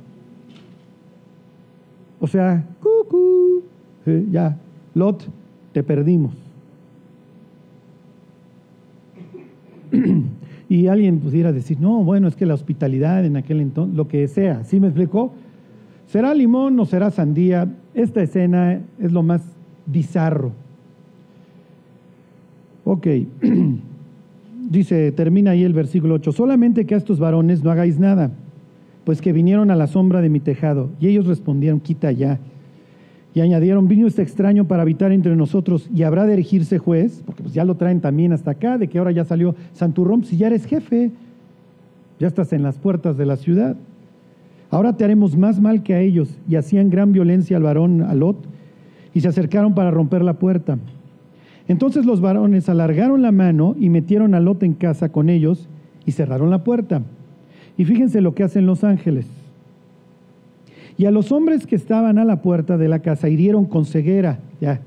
[2.18, 3.62] O sea, cucú,
[4.30, 4.56] ya,
[4.94, 5.28] Lot,
[5.72, 6.32] te perdimos.
[10.70, 14.26] y alguien pudiera decir, no, bueno, es que la hospitalidad en aquel entonces, lo que
[14.26, 15.34] sea, ¿sí me explicó?
[16.06, 17.68] ¿Será limón o será sandía?
[17.92, 19.42] Esta escena es lo más
[19.84, 20.52] bizarro.
[22.84, 23.06] Ok.
[24.72, 28.30] dice, termina ahí el versículo 8, solamente que a estos varones no hagáis nada,
[29.04, 30.90] pues que vinieron a la sombra de mi tejado.
[31.00, 32.38] Y ellos respondieron, quita ya.
[33.34, 37.42] Y añadieron, vino este extraño para habitar entre nosotros y habrá de erigirse juez, porque
[37.42, 40.48] pues ya lo traen también hasta acá, de que ahora ya salió Santurrón, si ya
[40.48, 41.10] eres jefe,
[42.18, 43.76] ya estás en las puertas de la ciudad.
[44.70, 46.38] Ahora te haremos más mal que a ellos.
[46.48, 48.36] Y hacían gran violencia al varón, a Lot,
[49.12, 50.78] y se acercaron para romper la puerta.
[51.68, 55.68] Entonces los varones alargaron la mano y metieron a Lot en casa con ellos
[56.06, 57.02] y cerraron la puerta.
[57.76, 59.26] Y fíjense lo que hacen los ángeles.
[60.98, 64.40] Y a los hombres que estaban a la puerta de la casa hirieron con ceguera.
[64.60, 64.80] Ya.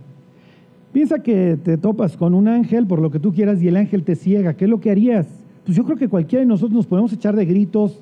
[0.93, 4.03] Piensa que te topas con un ángel por lo que tú quieras y el ángel
[4.03, 4.53] te ciega.
[4.53, 5.27] ¿Qué es lo que harías?
[5.65, 7.99] Pues yo creo que cualquiera de nosotros nos podemos echar de gritos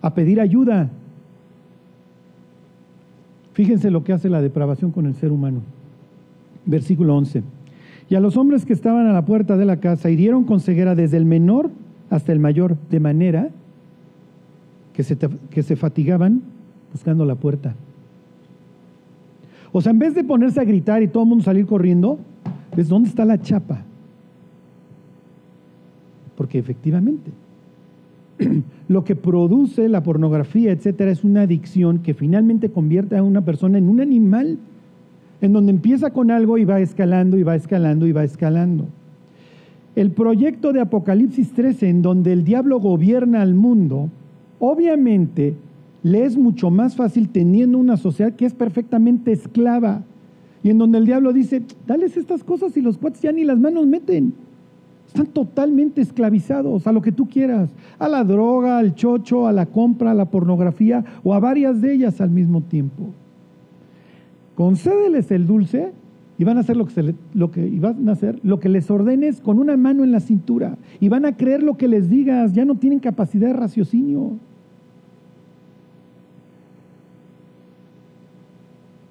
[0.00, 0.90] a pedir ayuda.
[3.52, 5.60] Fíjense lo que hace la depravación con el ser humano.
[6.66, 7.42] Versículo 11.
[8.14, 10.94] Y a los hombres que estaban a la puerta de la casa hirieron con ceguera
[10.94, 11.72] desde el menor
[12.10, 13.48] hasta el mayor, de manera
[14.92, 15.18] que se,
[15.50, 16.40] que se fatigaban
[16.92, 17.74] buscando la puerta.
[19.72, 22.20] O sea, en vez de ponerse a gritar y todo el mundo salir corriendo,
[22.76, 23.82] ¿ves dónde está la chapa?
[26.36, 27.32] Porque efectivamente,
[28.86, 33.78] lo que produce la pornografía, etcétera, es una adicción que finalmente convierte a una persona
[33.78, 34.58] en un animal,
[35.40, 38.86] en donde empieza con algo y va escalando y va escalando y va escalando.
[39.94, 44.10] El proyecto de Apocalipsis 13, en donde el diablo gobierna al mundo,
[44.58, 45.54] obviamente
[46.02, 50.02] le es mucho más fácil teniendo una sociedad que es perfectamente esclava
[50.62, 53.58] y en donde el diablo dice, dales estas cosas y los cuates ya ni las
[53.58, 54.32] manos meten.
[55.06, 59.66] Están totalmente esclavizados a lo que tú quieras, a la droga, al chocho, a la
[59.66, 63.10] compra, a la pornografía o a varias de ellas al mismo tiempo.
[64.54, 65.92] Concédeles el dulce
[66.38, 69.40] y van a hacer lo que, lo que, van a hacer lo que les ordenes
[69.40, 72.64] con una mano en la cintura y van a creer lo que les digas, ya
[72.64, 74.32] no tienen capacidad de raciocinio.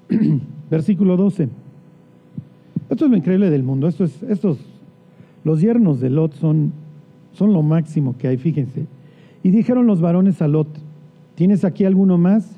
[0.69, 1.49] Versículo 12.
[2.89, 3.87] Esto es lo increíble del mundo.
[3.87, 4.57] Esto es, estos,
[5.43, 6.73] los yernos de Lot son,
[7.33, 8.85] son lo máximo que hay, fíjense.
[9.43, 10.67] Y dijeron los varones a Lot,
[11.35, 12.49] ¿tienes aquí alguno más?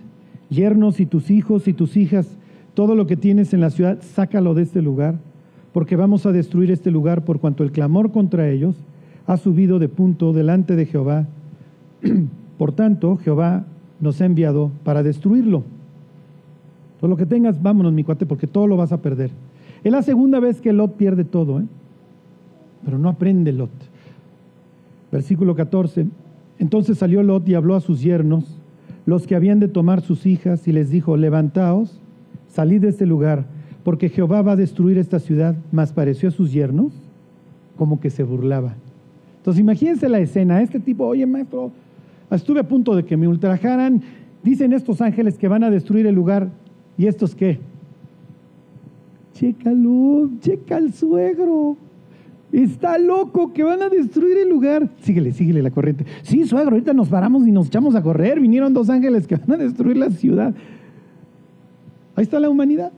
[0.50, 2.28] Yernos y tus hijos y tus hijas
[2.76, 5.16] todo lo que tienes en la ciudad, sácalo de este lugar,
[5.74, 8.76] porque vamos a destruir este lugar por cuanto el clamor contra ellos
[9.28, 11.26] ha subido de punto delante de Jehová.
[12.58, 13.66] por tanto, Jehová
[14.00, 15.64] nos ha enviado para destruirlo.
[17.00, 19.32] Todo lo que tengas, vámonos, mi cuate, porque todo lo vas a perder.
[19.84, 21.66] Es la segunda vez que Lot pierde todo, ¿eh?
[22.84, 23.72] pero no aprende Lot.
[25.12, 26.08] Versículo 14.
[26.60, 28.60] Entonces salió Lot y habló a sus yernos,
[29.06, 32.00] los que habían de tomar sus hijas, y les dijo, levantaos
[32.56, 33.46] salid de este lugar,
[33.84, 36.94] porque Jehová va a destruir esta ciudad, mas pareció a sus yernos
[37.76, 38.76] como que se burlaba.
[39.40, 41.72] Entonces imagínense la escena, este tipo, oye maestro,
[42.32, 44.02] estuve a punto de que me ultrajaran,
[44.42, 46.48] dicen estos ángeles que van a destruir el lugar,
[46.98, 47.60] ¿y estos qué?
[49.34, 51.76] Chécalo, checa al suegro.
[52.54, 54.88] Está loco que van a destruir el lugar.
[55.02, 56.06] Síguele, síguele la corriente.
[56.24, 58.40] Sí, suegro, ahorita nos paramos y nos echamos a correr.
[58.40, 60.56] Vinieron dos ángeles que van a destruir la ciudad.
[62.16, 62.92] Ahí está la humanidad,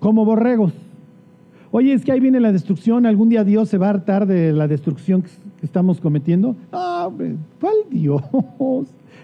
[0.00, 0.72] como borregos.
[1.70, 4.52] Oye, es que ahí viene la destrucción, algún día Dios se va a hartar de
[4.52, 5.28] la destrucción que
[5.62, 6.56] estamos cometiendo.
[6.72, 7.10] Ah,
[7.60, 8.22] ¿cuál Dios?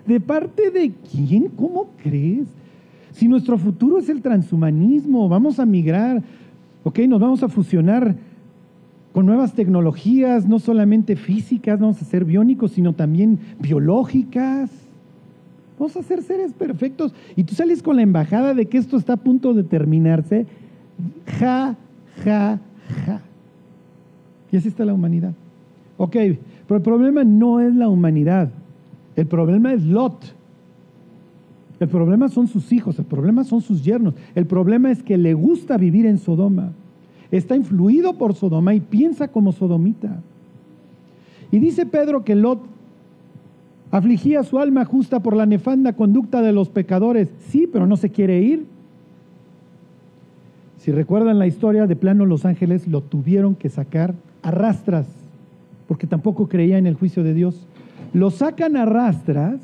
[0.06, 1.48] ¿De parte de quién?
[1.48, 2.46] ¿Cómo crees?
[3.12, 6.22] Si nuestro futuro es el transhumanismo, vamos a migrar,
[6.82, 8.14] ok, nos vamos a fusionar
[9.12, 14.70] con nuevas tecnologías, no solamente físicas, vamos a ser biónicos, sino también biológicas.
[15.78, 17.12] Vamos a ser seres perfectos.
[17.36, 20.46] Y tú sales con la embajada de que esto está a punto de terminarse.
[21.38, 21.76] Ja,
[22.24, 22.60] ja,
[23.06, 23.20] ja.
[24.52, 25.32] Y así está la humanidad.
[25.96, 26.16] Ok,
[26.66, 28.50] pero el problema no es la humanidad.
[29.16, 30.34] El problema es Lot.
[31.80, 34.14] El problema son sus hijos, el problema son sus yernos.
[34.34, 36.72] El problema es que le gusta vivir en Sodoma.
[37.30, 40.20] Está influido por Sodoma y piensa como sodomita.
[41.50, 42.60] Y dice Pedro que Lot
[43.94, 47.28] Afligía su alma justa por la nefanda conducta de los pecadores.
[47.46, 48.66] Sí, pero no se quiere ir.
[50.78, 55.06] Si recuerdan la historia, de plano los ángeles lo tuvieron que sacar a rastras,
[55.86, 57.68] porque tampoco creía en el juicio de Dios.
[58.12, 59.60] Lo sacan a rastras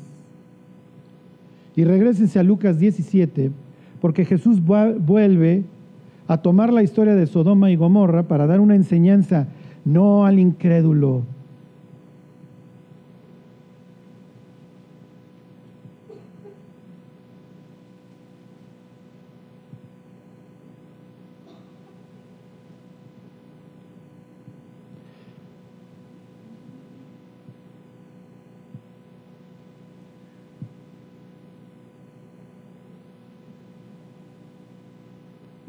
[1.75, 3.51] y regresense a Lucas 17,
[3.99, 5.65] porque Jesús vuelve
[6.29, 9.47] a tomar la historia de Sodoma y Gomorra para dar una enseñanza
[9.83, 11.23] no al incrédulo,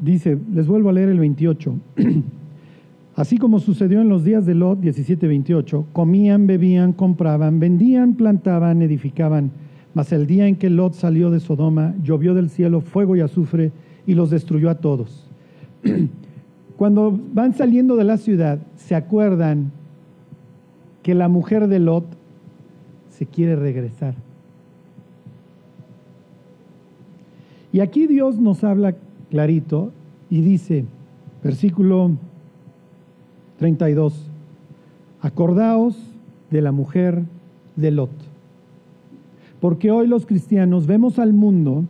[0.03, 1.75] Dice, les vuelvo a leer el 28.
[3.15, 9.51] Así como sucedió en los días de Lot 17-28, comían, bebían, compraban, vendían, plantaban, edificaban,
[9.93, 13.71] Mas el día en que Lot salió de Sodoma, llovió del cielo fuego y azufre
[14.07, 15.29] y los destruyó a todos.
[16.77, 19.71] Cuando van saliendo de la ciudad, se acuerdan
[21.03, 22.05] que la mujer de Lot
[23.09, 24.15] se quiere regresar.
[27.71, 28.95] Y aquí Dios nos habla
[29.33, 29.91] clarito
[30.29, 30.85] y dice,
[31.43, 32.11] versículo
[33.57, 34.13] 32,
[35.21, 35.97] acordaos
[36.51, 37.23] de la mujer
[37.75, 38.11] de Lot.
[39.59, 41.83] Porque hoy los cristianos vemos al mundo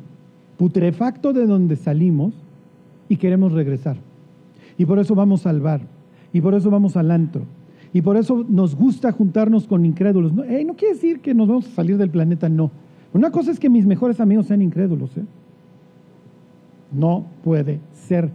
[0.55, 2.33] putrefacto de donde salimos
[3.09, 3.97] y queremos regresar.
[4.77, 5.81] Y por eso vamos al bar.
[6.31, 7.41] Y por eso vamos al antro.
[7.91, 10.31] Y por eso nos gusta juntarnos con incrédulos.
[10.31, 12.71] No, no quiere decir que nos vamos a salir del planeta, no.
[13.11, 15.17] Una cosa es que mis mejores amigos sean incrédulos.
[15.17, 15.25] ¿eh?
[16.93, 18.29] No puede ser.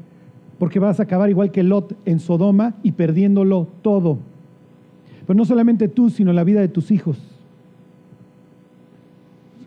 [0.59, 4.18] Porque vas a acabar igual que Lot en Sodoma y perdiéndolo todo.
[5.27, 7.18] Pero no solamente tú, sino la vida de tus hijos.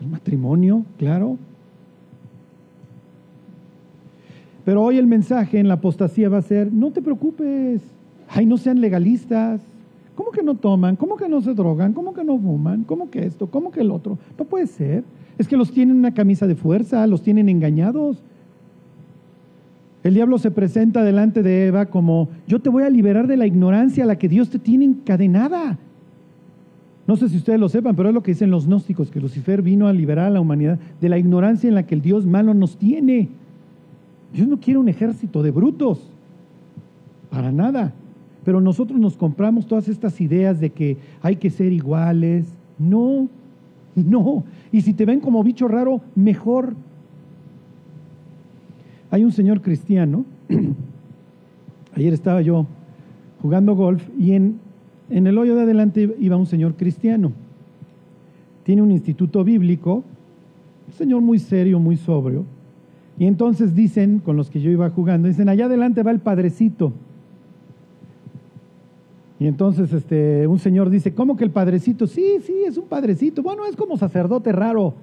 [0.00, 1.38] El matrimonio, claro.
[4.64, 7.80] Pero hoy el mensaje en la apostasía va a ser, no te preocupes,
[8.28, 9.60] ay, no sean legalistas.
[10.14, 10.96] ¿Cómo que no toman?
[10.96, 11.92] ¿Cómo que no se drogan?
[11.94, 12.84] ¿Cómo que no fuman?
[12.84, 13.46] ¿Cómo que esto?
[13.46, 14.18] ¿Cómo que el otro?
[14.38, 15.04] No puede ser.
[15.38, 18.18] Es que los tienen una camisa de fuerza, los tienen engañados.
[20.02, 23.46] El diablo se presenta delante de Eva como, yo te voy a liberar de la
[23.46, 25.78] ignorancia a la que Dios te tiene encadenada.
[27.06, 29.62] No sé si ustedes lo sepan, pero es lo que dicen los gnósticos, que Lucifer
[29.62, 32.54] vino a liberar a la humanidad de la ignorancia en la que el Dios malo
[32.54, 33.28] nos tiene.
[34.32, 36.00] Dios no quiere un ejército de brutos,
[37.30, 37.92] para nada.
[38.44, 42.46] Pero nosotros nos compramos todas estas ideas de que hay que ser iguales.
[42.78, 43.28] No,
[43.94, 44.44] no.
[44.72, 46.74] Y si te ven como bicho raro, mejor.
[49.12, 50.24] Hay un señor cristiano,
[51.94, 52.66] ayer estaba yo
[53.42, 54.58] jugando golf y en,
[55.10, 57.30] en el hoyo de adelante iba un señor cristiano.
[58.64, 60.02] Tiene un instituto bíblico,
[60.88, 62.46] un señor muy serio, muy sobrio
[63.18, 66.94] y entonces dicen, con los que yo iba jugando, dicen, allá adelante va el padrecito.
[69.38, 72.06] Y entonces este, un señor dice, ¿cómo que el padrecito?
[72.06, 73.42] Sí, sí, es un padrecito.
[73.42, 74.94] Bueno, es como sacerdote raro.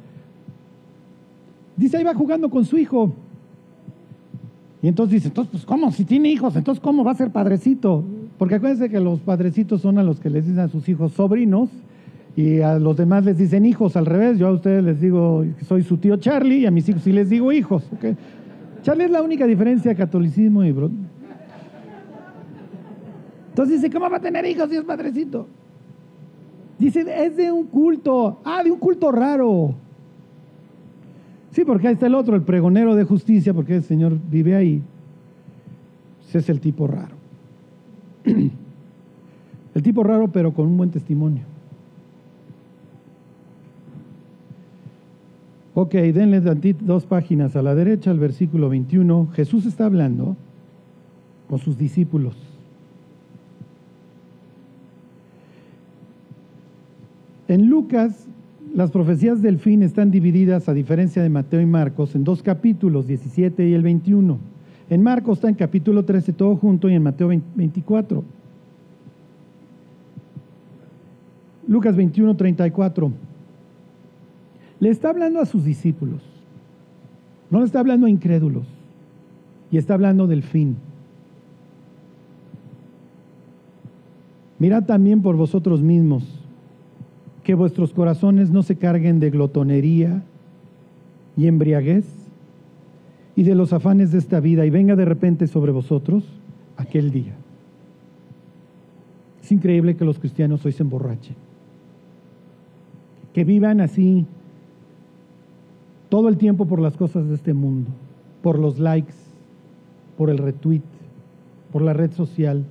[1.78, 3.14] Dice, ahí va jugando con su hijo.
[4.82, 5.92] Y entonces dice, entonces, pues, ¿cómo?
[5.92, 8.04] Si tiene hijos, entonces, ¿cómo va a ser padrecito?
[8.38, 11.70] Porque acuérdense que los padrecitos son a los que les dicen a sus hijos sobrinos
[12.36, 14.40] y a los demás les dicen hijos al revés.
[14.40, 17.30] Yo a ustedes les digo, soy su tío Charlie y a mis hijos sí les
[17.30, 17.84] digo hijos.
[18.82, 20.72] Charlie es la única diferencia de catolicismo y...
[20.72, 20.90] Bro.
[23.50, 25.48] Entonces dice, ¿cómo va a tener hijos si es padrecito?
[26.78, 28.40] Dice, es de un culto.
[28.46, 29.76] Ah, de un culto raro.
[31.52, 34.82] Sí, porque ahí está el otro, el pregonero de justicia, porque el Señor vive ahí.
[36.28, 37.16] Ese es el tipo raro.
[39.76, 41.44] El tipo raro, pero con un buen testimonio.
[45.76, 49.30] Ok, denle dos páginas a la derecha, al versículo 21.
[49.34, 50.36] Jesús está hablando
[51.48, 52.36] con sus discípulos.
[57.48, 58.28] En Lucas,
[58.74, 63.08] las profecías del fin están divididas, a diferencia de Mateo y Marcos, en dos capítulos,
[63.08, 64.38] 17 y el 21.
[64.90, 68.24] En Marcos está en capítulo 13 todo junto y en Mateo 24.
[71.68, 73.12] Lucas 21, 34.
[74.80, 76.22] Le está hablando a sus discípulos,
[77.50, 78.66] no le está hablando a incrédulos,
[79.72, 80.78] y está hablando del fin.
[84.58, 86.39] Mirad también por vosotros mismos,
[87.50, 90.22] que vuestros corazones no se carguen de glotonería
[91.36, 92.06] y embriaguez
[93.36, 96.24] y de los afanes de esta vida, y venga de repente sobre vosotros
[96.78, 97.34] aquel día.
[99.42, 101.36] Es increíble que los cristianos hoy se emborrachen,
[103.34, 104.28] que vivan así
[106.10, 107.90] todo el tiempo por las cosas de este mundo,
[108.44, 109.16] por los likes,
[110.20, 110.84] por el retweet,
[111.72, 112.64] por la red social.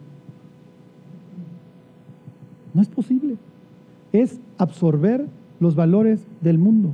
[2.74, 3.38] No es posible.
[4.12, 5.26] Es absorber
[5.60, 6.90] los valores del mundo.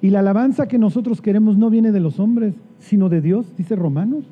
[0.00, 3.76] Y la alabanza que nosotros queremos no viene de los hombres, sino de Dios, dice
[3.76, 4.24] Romanos.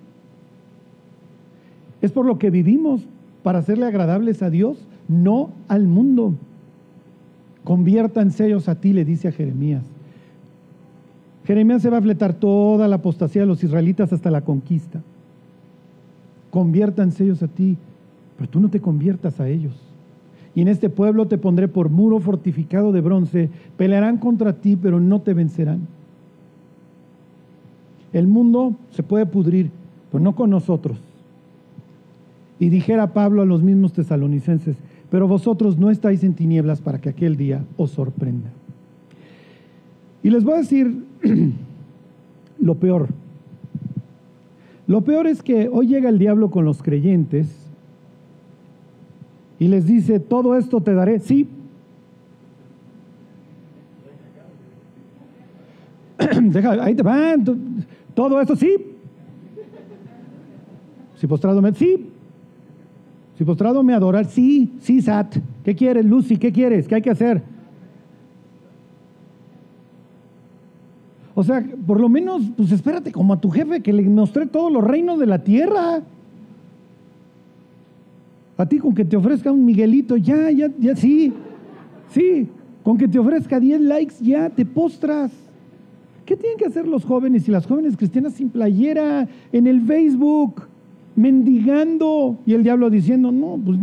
[2.02, 3.02] Es por lo que vivimos,
[3.42, 4.78] para hacerle agradables a Dios,
[5.08, 6.34] no al mundo.
[7.64, 9.82] Conviértanse ellos a ti, le dice a Jeremías.
[11.44, 15.00] Jeremías se va a fletar toda la apostasía de los israelitas hasta la conquista.
[16.50, 17.76] Conviértanse ellos a ti,
[18.36, 19.74] pero tú no te conviertas a ellos.
[20.55, 23.48] Y en este pueblo te pondré por muro fortificado de bronce.
[23.76, 25.80] Pelearán contra ti, pero no te vencerán.
[28.12, 29.70] El mundo se puede pudrir,
[30.11, 30.98] pero no con nosotros.
[32.59, 34.76] Y dijera Pablo a los mismos tesalonicenses,
[35.11, 38.51] pero vosotros no estáis en tinieblas para que aquel día os sorprenda.
[40.22, 41.05] Y les voy a decir
[42.61, 43.09] lo peor.
[44.86, 47.59] Lo peor es que hoy llega el diablo con los creyentes
[49.61, 51.46] y les dice, todo esto te daré, sí.
[56.40, 57.44] Deja, ahí te van,
[58.14, 58.74] todo esto, sí.
[61.16, 62.08] Si postrado me, sí.
[63.36, 65.36] Si postrado me adorar, sí, sí, Sat.
[65.62, 66.38] ¿Qué quieres, Lucy?
[66.38, 66.88] ¿Qué quieres?
[66.88, 67.42] ¿Qué hay que hacer?
[71.34, 74.72] O sea, por lo menos, pues espérate como a tu jefe que le mostré todos
[74.72, 76.02] los reinos de la tierra.
[78.61, 81.32] A ti con que te ofrezca un Miguelito, ya, ya, ya, sí,
[82.11, 82.46] sí,
[82.82, 85.32] con que te ofrezca 10 likes, ya te postras.
[86.26, 90.64] ¿Qué tienen que hacer los jóvenes y las jóvenes cristianas sin playera en el Facebook,
[91.16, 93.78] mendigando y el diablo diciendo, no, pues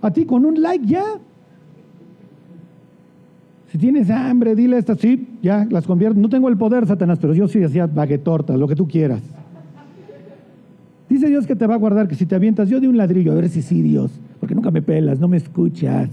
[0.00, 1.04] a ti con un like ya,
[3.66, 6.20] si tienes hambre, dile a estas, sí, ya las convierto.
[6.20, 9.22] No tengo el poder, Satanás, pero yo sí decía baguetortas, lo que tú quieras.
[11.38, 13.36] Dios que te va a guardar, que si te avientas yo de un ladrillo, a
[13.36, 14.10] ver si sí, Dios,
[14.40, 16.10] porque nunca me pelas, no me escuchas.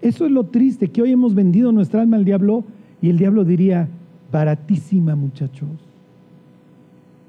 [0.00, 2.64] Eso es lo triste, que hoy hemos vendido nuestra alma al diablo
[3.02, 3.88] y el diablo diría,
[4.32, 5.68] baratísima muchachos,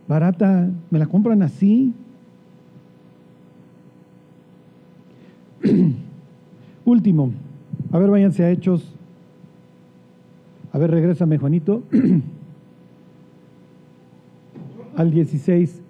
[0.08, 1.94] barata, me la compran así.
[6.86, 7.32] Último,
[7.92, 8.94] a ver, váyanse a Hechos.
[10.72, 11.84] A ver, regrésame, Juanito.
[14.96, 15.82] Al 16.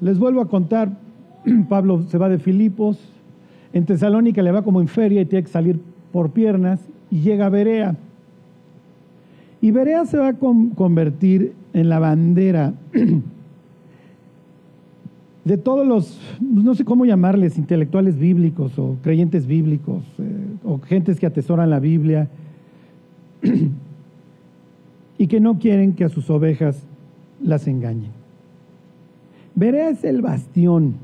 [0.00, 0.98] Les vuelvo a contar,
[1.68, 2.98] Pablo se va de Filipos,
[3.72, 5.80] en Tesalónica le va como en feria y tiene que salir
[6.12, 7.96] por piernas y llega a Berea.
[9.60, 12.74] Y Berea se va a convertir en la bandera
[15.44, 21.20] de todos los, no sé cómo llamarles, intelectuales bíblicos o creyentes bíblicos eh, o gentes
[21.20, 22.28] que atesoran la Biblia
[25.18, 26.84] y que no quieren que a sus ovejas
[27.42, 28.10] las engañen.
[29.54, 30.94] Berea es el bastión.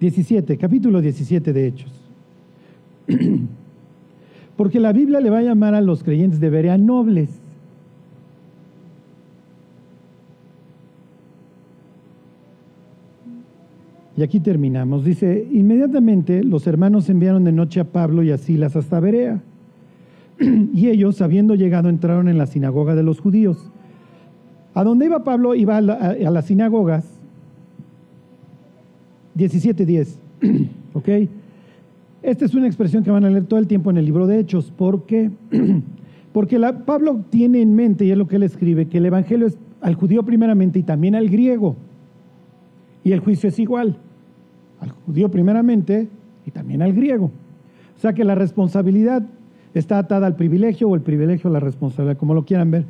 [0.00, 1.92] 17, capítulo 17 de Hechos.
[4.56, 7.28] Porque la Biblia le va a llamar a los creyentes de Berea nobles.
[14.16, 15.04] Y aquí terminamos.
[15.04, 19.42] Dice, inmediatamente los hermanos enviaron de noche a Pablo y a Silas hasta Berea.
[20.74, 23.70] y ellos, habiendo llegado, entraron en la sinagoga de los judíos.
[24.74, 27.04] A donde iba Pablo, iba a, las sinagogas.
[29.36, 30.08] 17.10.
[30.94, 31.08] ¿Ok?
[32.22, 34.38] Esta es una expresión que van a leer todo el tiempo en el libro de
[34.38, 34.72] Hechos.
[34.76, 35.30] ¿Por qué?
[36.32, 39.56] Porque Pablo tiene en mente, y es lo que él escribe, que el Evangelio es
[39.80, 41.76] al judío primeramente y también al griego.
[43.04, 43.98] Y el juicio es igual,
[44.80, 46.08] al judío primeramente
[46.46, 47.30] y también al griego.
[47.96, 49.24] O sea que la responsabilidad
[49.74, 52.84] está atada al privilegio o el privilegio a la responsabilidad, como lo quieran ver.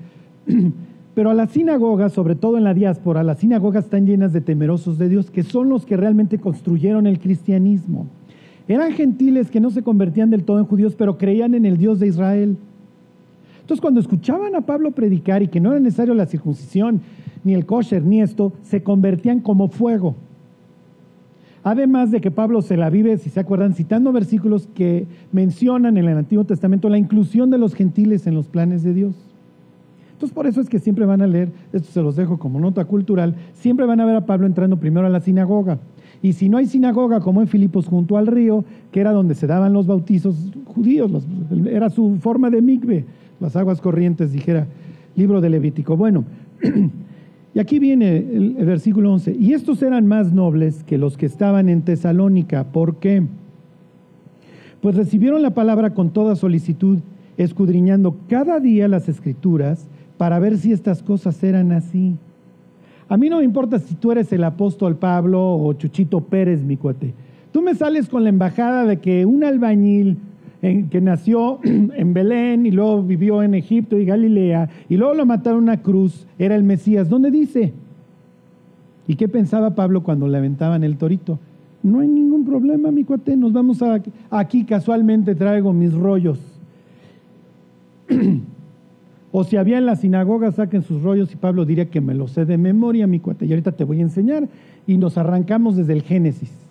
[1.14, 4.98] Pero a las sinagogas, sobre todo en la diáspora, las sinagogas están llenas de temerosos
[4.98, 8.06] de Dios, que son los que realmente construyeron el cristianismo.
[8.66, 12.00] Eran gentiles que no se convertían del todo en judíos, pero creían en el Dios
[12.00, 12.56] de Israel.
[13.60, 17.00] Entonces, cuando escuchaban a Pablo predicar y que no era necesario la circuncisión,
[17.44, 20.16] ni el kosher, ni esto, se convertían como fuego.
[21.64, 26.06] Además de que Pablo se la vive, si se acuerdan, citando versículos que mencionan en
[26.06, 29.14] el Antiguo Testamento la inclusión de los gentiles en los planes de Dios.
[30.12, 32.84] Entonces por eso es que siempre van a leer, esto se los dejo como nota
[32.84, 35.78] cultural, siempre van a ver a Pablo entrando primero a la sinagoga.
[36.20, 39.46] Y si no hay sinagoga como en Filipos junto al río, que era donde se
[39.46, 41.26] daban los bautizos judíos,
[41.66, 43.06] era su forma de migbe,
[43.40, 44.66] las aguas corrientes, dijera
[45.16, 45.96] libro de Levítico.
[45.96, 46.24] Bueno,
[47.54, 49.36] Y aquí viene el, versículo 11.
[49.38, 52.64] Y estos eran más nobles que los que estaban en Tesalónica.
[52.64, 53.22] ¿Por qué?
[54.80, 56.98] Pues recibieron la palabra con toda solicitud,
[57.36, 59.86] escudriñando cada día las escrituras
[60.18, 62.16] para ver si estas cosas eran así.
[63.08, 66.76] A mí no me importa si tú eres el apóstol Pablo o Chuchito Pérez, mi
[66.76, 67.14] cuate.
[67.52, 70.18] Tú me sales con la embajada de que un albañil
[70.90, 75.68] que nació en Belén y luego vivió en Egipto y Galilea y luego lo mataron
[75.68, 77.08] a cruz, era el Mesías.
[77.08, 77.74] ¿Dónde dice?
[79.06, 81.38] ¿Y qué pensaba Pablo cuando le aventaban el torito?
[81.82, 84.00] No hay ningún problema, mi cuate, nos vamos a,
[84.30, 86.40] aquí casualmente traigo mis rollos.
[89.32, 92.26] o si había en la sinagoga, saquen sus rollos y Pablo diría que me lo
[92.26, 94.48] sé de memoria, mi cuate, y ahorita te voy a enseñar.
[94.86, 96.63] Y nos arrancamos desde el Génesis.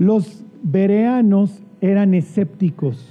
[0.00, 3.06] Los bereanos eran escépticos.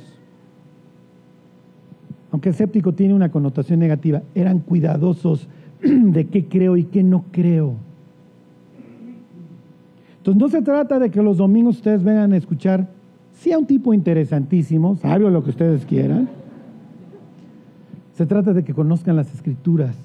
[2.32, 5.48] Aunque escéptico tiene una connotación negativa, eran cuidadosos
[5.84, 7.76] de qué creo y qué no creo.
[10.18, 12.88] Entonces no se trata de que los domingos ustedes vengan a escuchar,
[13.34, 16.28] sí a un tipo interesantísimo, sabio lo que ustedes quieran.
[18.16, 19.96] Se trata de que conozcan las escrituras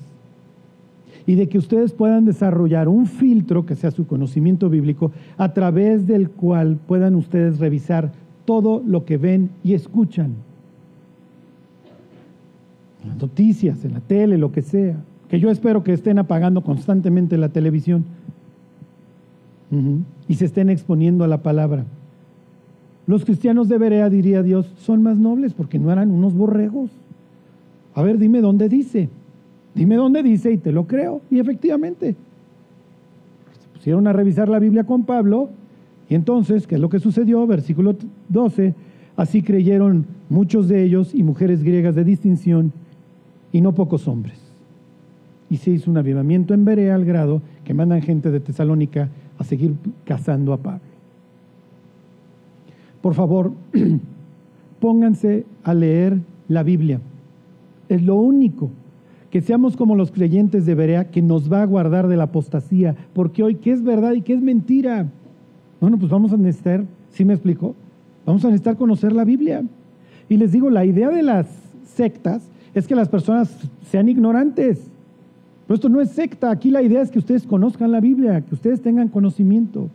[1.26, 6.06] y de que ustedes puedan desarrollar un filtro que sea su conocimiento bíblico a través
[6.06, 8.12] del cual puedan ustedes revisar
[8.44, 10.34] todo lo que ven y escuchan.
[13.06, 14.96] Las noticias, en la tele, lo que sea.
[15.28, 18.04] Que yo espero que estén apagando constantemente la televisión
[20.28, 21.84] y se estén exponiendo a la palabra.
[23.06, 26.90] Los cristianos de Berea, diría Dios, son más nobles porque no eran unos borregos.
[27.94, 29.08] A ver, dime dónde dice.
[29.74, 31.20] Dime dónde dice y te lo creo.
[31.30, 32.14] Y efectivamente,
[33.62, 35.50] se pusieron a revisar la Biblia con Pablo
[36.08, 37.46] y entonces, ¿qué es lo que sucedió?
[37.46, 37.96] Versículo
[38.28, 38.74] 12,
[39.16, 42.72] así creyeron muchos de ellos y mujeres griegas de distinción
[43.52, 44.38] y no pocos hombres.
[45.50, 49.08] Y se hizo un avivamiento en Berea al grado que mandan gente de Tesalónica
[49.38, 50.80] a seguir cazando a Pablo.
[53.00, 53.52] Por favor,
[54.80, 56.18] pónganse a leer
[56.48, 57.00] la Biblia.
[57.88, 58.70] Es lo único
[59.34, 62.94] que seamos como los creyentes de Berea que nos va a guardar de la apostasía,
[63.14, 65.08] porque hoy qué es verdad y qué es mentira.
[65.80, 67.74] Bueno, pues vamos a necesitar, ¿sí me explico?
[68.24, 69.64] Vamos a necesitar conocer la Biblia.
[70.28, 71.48] Y les digo, la idea de las
[71.84, 73.52] sectas es que las personas
[73.90, 74.86] sean ignorantes.
[75.66, 78.54] Pero esto no es secta, aquí la idea es que ustedes conozcan la Biblia, que
[78.54, 79.88] ustedes tengan conocimiento.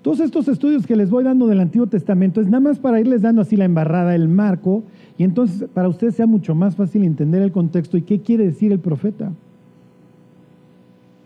[0.00, 3.20] Todos estos estudios que les voy dando del Antiguo Testamento es nada más para irles
[3.20, 4.82] dando así la embarrada, el marco,
[5.18, 8.72] y entonces para ustedes sea mucho más fácil entender el contexto y qué quiere decir
[8.72, 9.32] el profeta.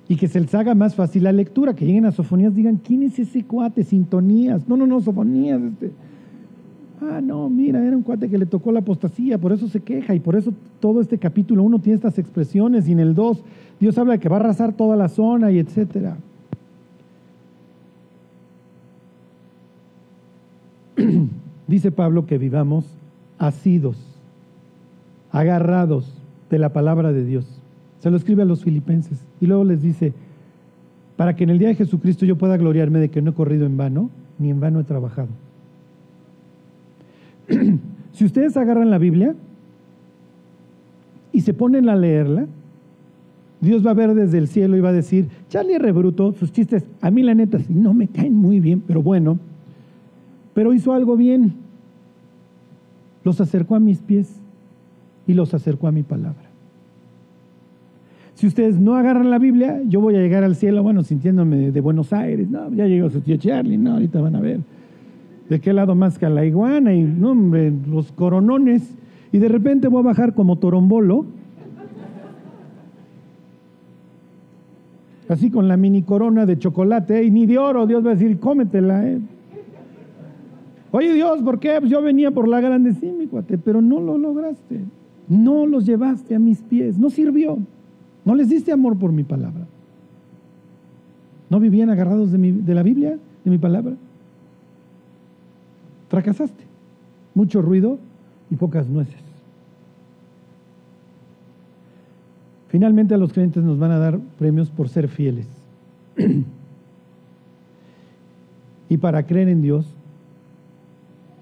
[0.08, 3.02] Y que se les haga más fácil la lectura, que lleguen a Sofonías, digan, ¿quién
[3.02, 3.82] es ese cuate?
[3.82, 4.68] Sintonías.
[4.68, 5.60] No, no, no, Sofonías.
[5.60, 5.90] Este.
[7.00, 10.14] Ah, no, mira, era un cuate que le tocó la apostasía, por eso se queja
[10.14, 13.42] y por eso todo este capítulo 1 tiene estas expresiones y en el 2
[13.80, 16.16] Dios habla de que va a arrasar toda la zona y etcétera.
[21.66, 22.86] Dice Pablo que vivamos
[23.38, 23.96] asidos,
[25.30, 26.12] agarrados
[26.50, 27.46] de la palabra de Dios.
[28.00, 30.12] Se lo escribe a los filipenses y luego les dice,
[31.16, 33.66] para que en el día de Jesucristo yo pueda gloriarme de que no he corrido
[33.66, 35.28] en vano, ni en vano he trabajado.
[38.12, 39.34] si ustedes agarran la Biblia
[41.32, 42.46] y se ponen a leerla,
[43.60, 46.84] Dios va a ver desde el cielo y va a decir, Charlie Rebruto, sus chistes,
[47.00, 49.38] a mí la neta, no me caen muy bien, pero bueno,
[50.54, 51.65] pero hizo algo bien.
[53.26, 54.40] Los acercó a mis pies
[55.26, 56.44] y los acercó a mi palabra.
[58.34, 61.80] Si ustedes no agarran la Biblia, yo voy a llegar al cielo, bueno, sintiéndome de
[61.80, 64.60] Buenos Aires, no, ya llegó su tío Charlie, no, ahorita van a ver.
[65.48, 66.94] ¿De qué lado más que la iguana?
[66.94, 68.94] Y, no, hombre, los coronones.
[69.32, 71.26] Y de repente voy a bajar como torombolo
[75.28, 78.38] así con la mini corona de chocolate, y ni de oro, Dios va a decir,
[78.38, 79.04] cómetela.
[79.04, 79.18] Eh.
[80.96, 81.76] Oye Dios, ¿por qué?
[81.78, 84.80] Pues yo venía por la grande, sí, mi cuate, pero no lo lograste.
[85.28, 87.58] No los llevaste a mis pies, no sirvió.
[88.24, 89.66] No les diste amor por mi palabra.
[91.50, 93.92] ¿No vivían agarrados de, de la Biblia, de mi palabra?
[96.08, 96.64] Fracasaste.
[97.34, 97.98] Mucho ruido
[98.50, 99.20] y pocas nueces.
[102.68, 105.46] Finalmente a los creyentes nos van a dar premios por ser fieles.
[108.88, 109.95] y para creer en Dios,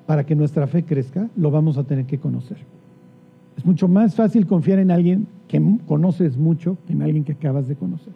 [0.07, 2.59] para que nuestra fe crezca, lo vamos a tener que conocer.
[3.57, 7.69] Es mucho más fácil confiar en alguien que conoces mucho que en alguien que acabas
[7.69, 8.13] de conocer.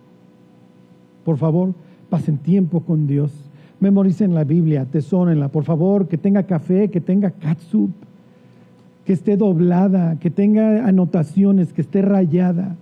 [1.25, 1.75] Por favor,
[2.11, 3.33] pasen tiempo con Dios.
[3.81, 5.49] Memoricen la Biblia, tesórenla.
[5.49, 7.91] Por favor, que tenga café, que tenga catsup,
[9.05, 12.77] que esté doblada, que tenga anotaciones, que esté rayada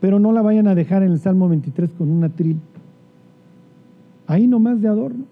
[0.00, 2.58] pero no la vayan a dejar en el Salmo 23 con una tril.
[4.26, 5.24] Ahí nomás de adorno.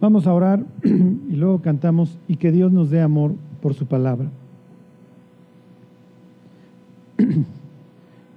[0.00, 4.28] Vamos a orar y luego cantamos y que Dios nos dé amor por su palabra.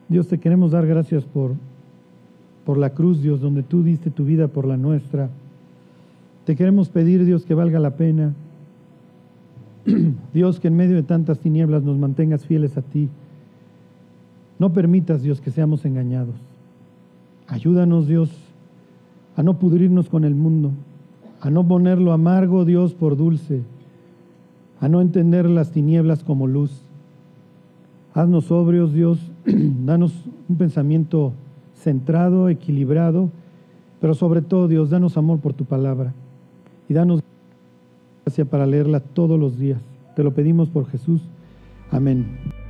[0.10, 1.54] Dios, te queremos dar gracias por,
[2.66, 5.30] por la cruz, Dios, donde tú diste tu vida por la nuestra.
[6.46, 8.34] Te queremos pedir, Dios, que valga la pena
[10.34, 13.10] Dios, que en medio de tantas tinieblas nos mantengas fieles a ti.
[14.60, 16.36] No permitas, Dios, que seamos engañados.
[17.48, 18.32] Ayúdanos, Dios,
[19.36, 20.72] a no pudrirnos con el mundo,
[21.44, 23.62] a no ponerlo amargo, Dios, por dulce,
[24.80, 26.72] a no entender las tinieblas como luz.
[28.14, 30.14] Haznos sobrios, Dios, danos
[30.48, 31.34] un pensamiento
[31.76, 33.30] centrado, equilibrado,
[34.00, 36.14] pero sobre todo, Dios, danos amor por tu palabra
[36.88, 37.22] y danos
[38.24, 39.82] gracia para leerla todos los días.
[40.16, 41.20] Te lo pedimos por Jesús.
[41.92, 42.63] Amén.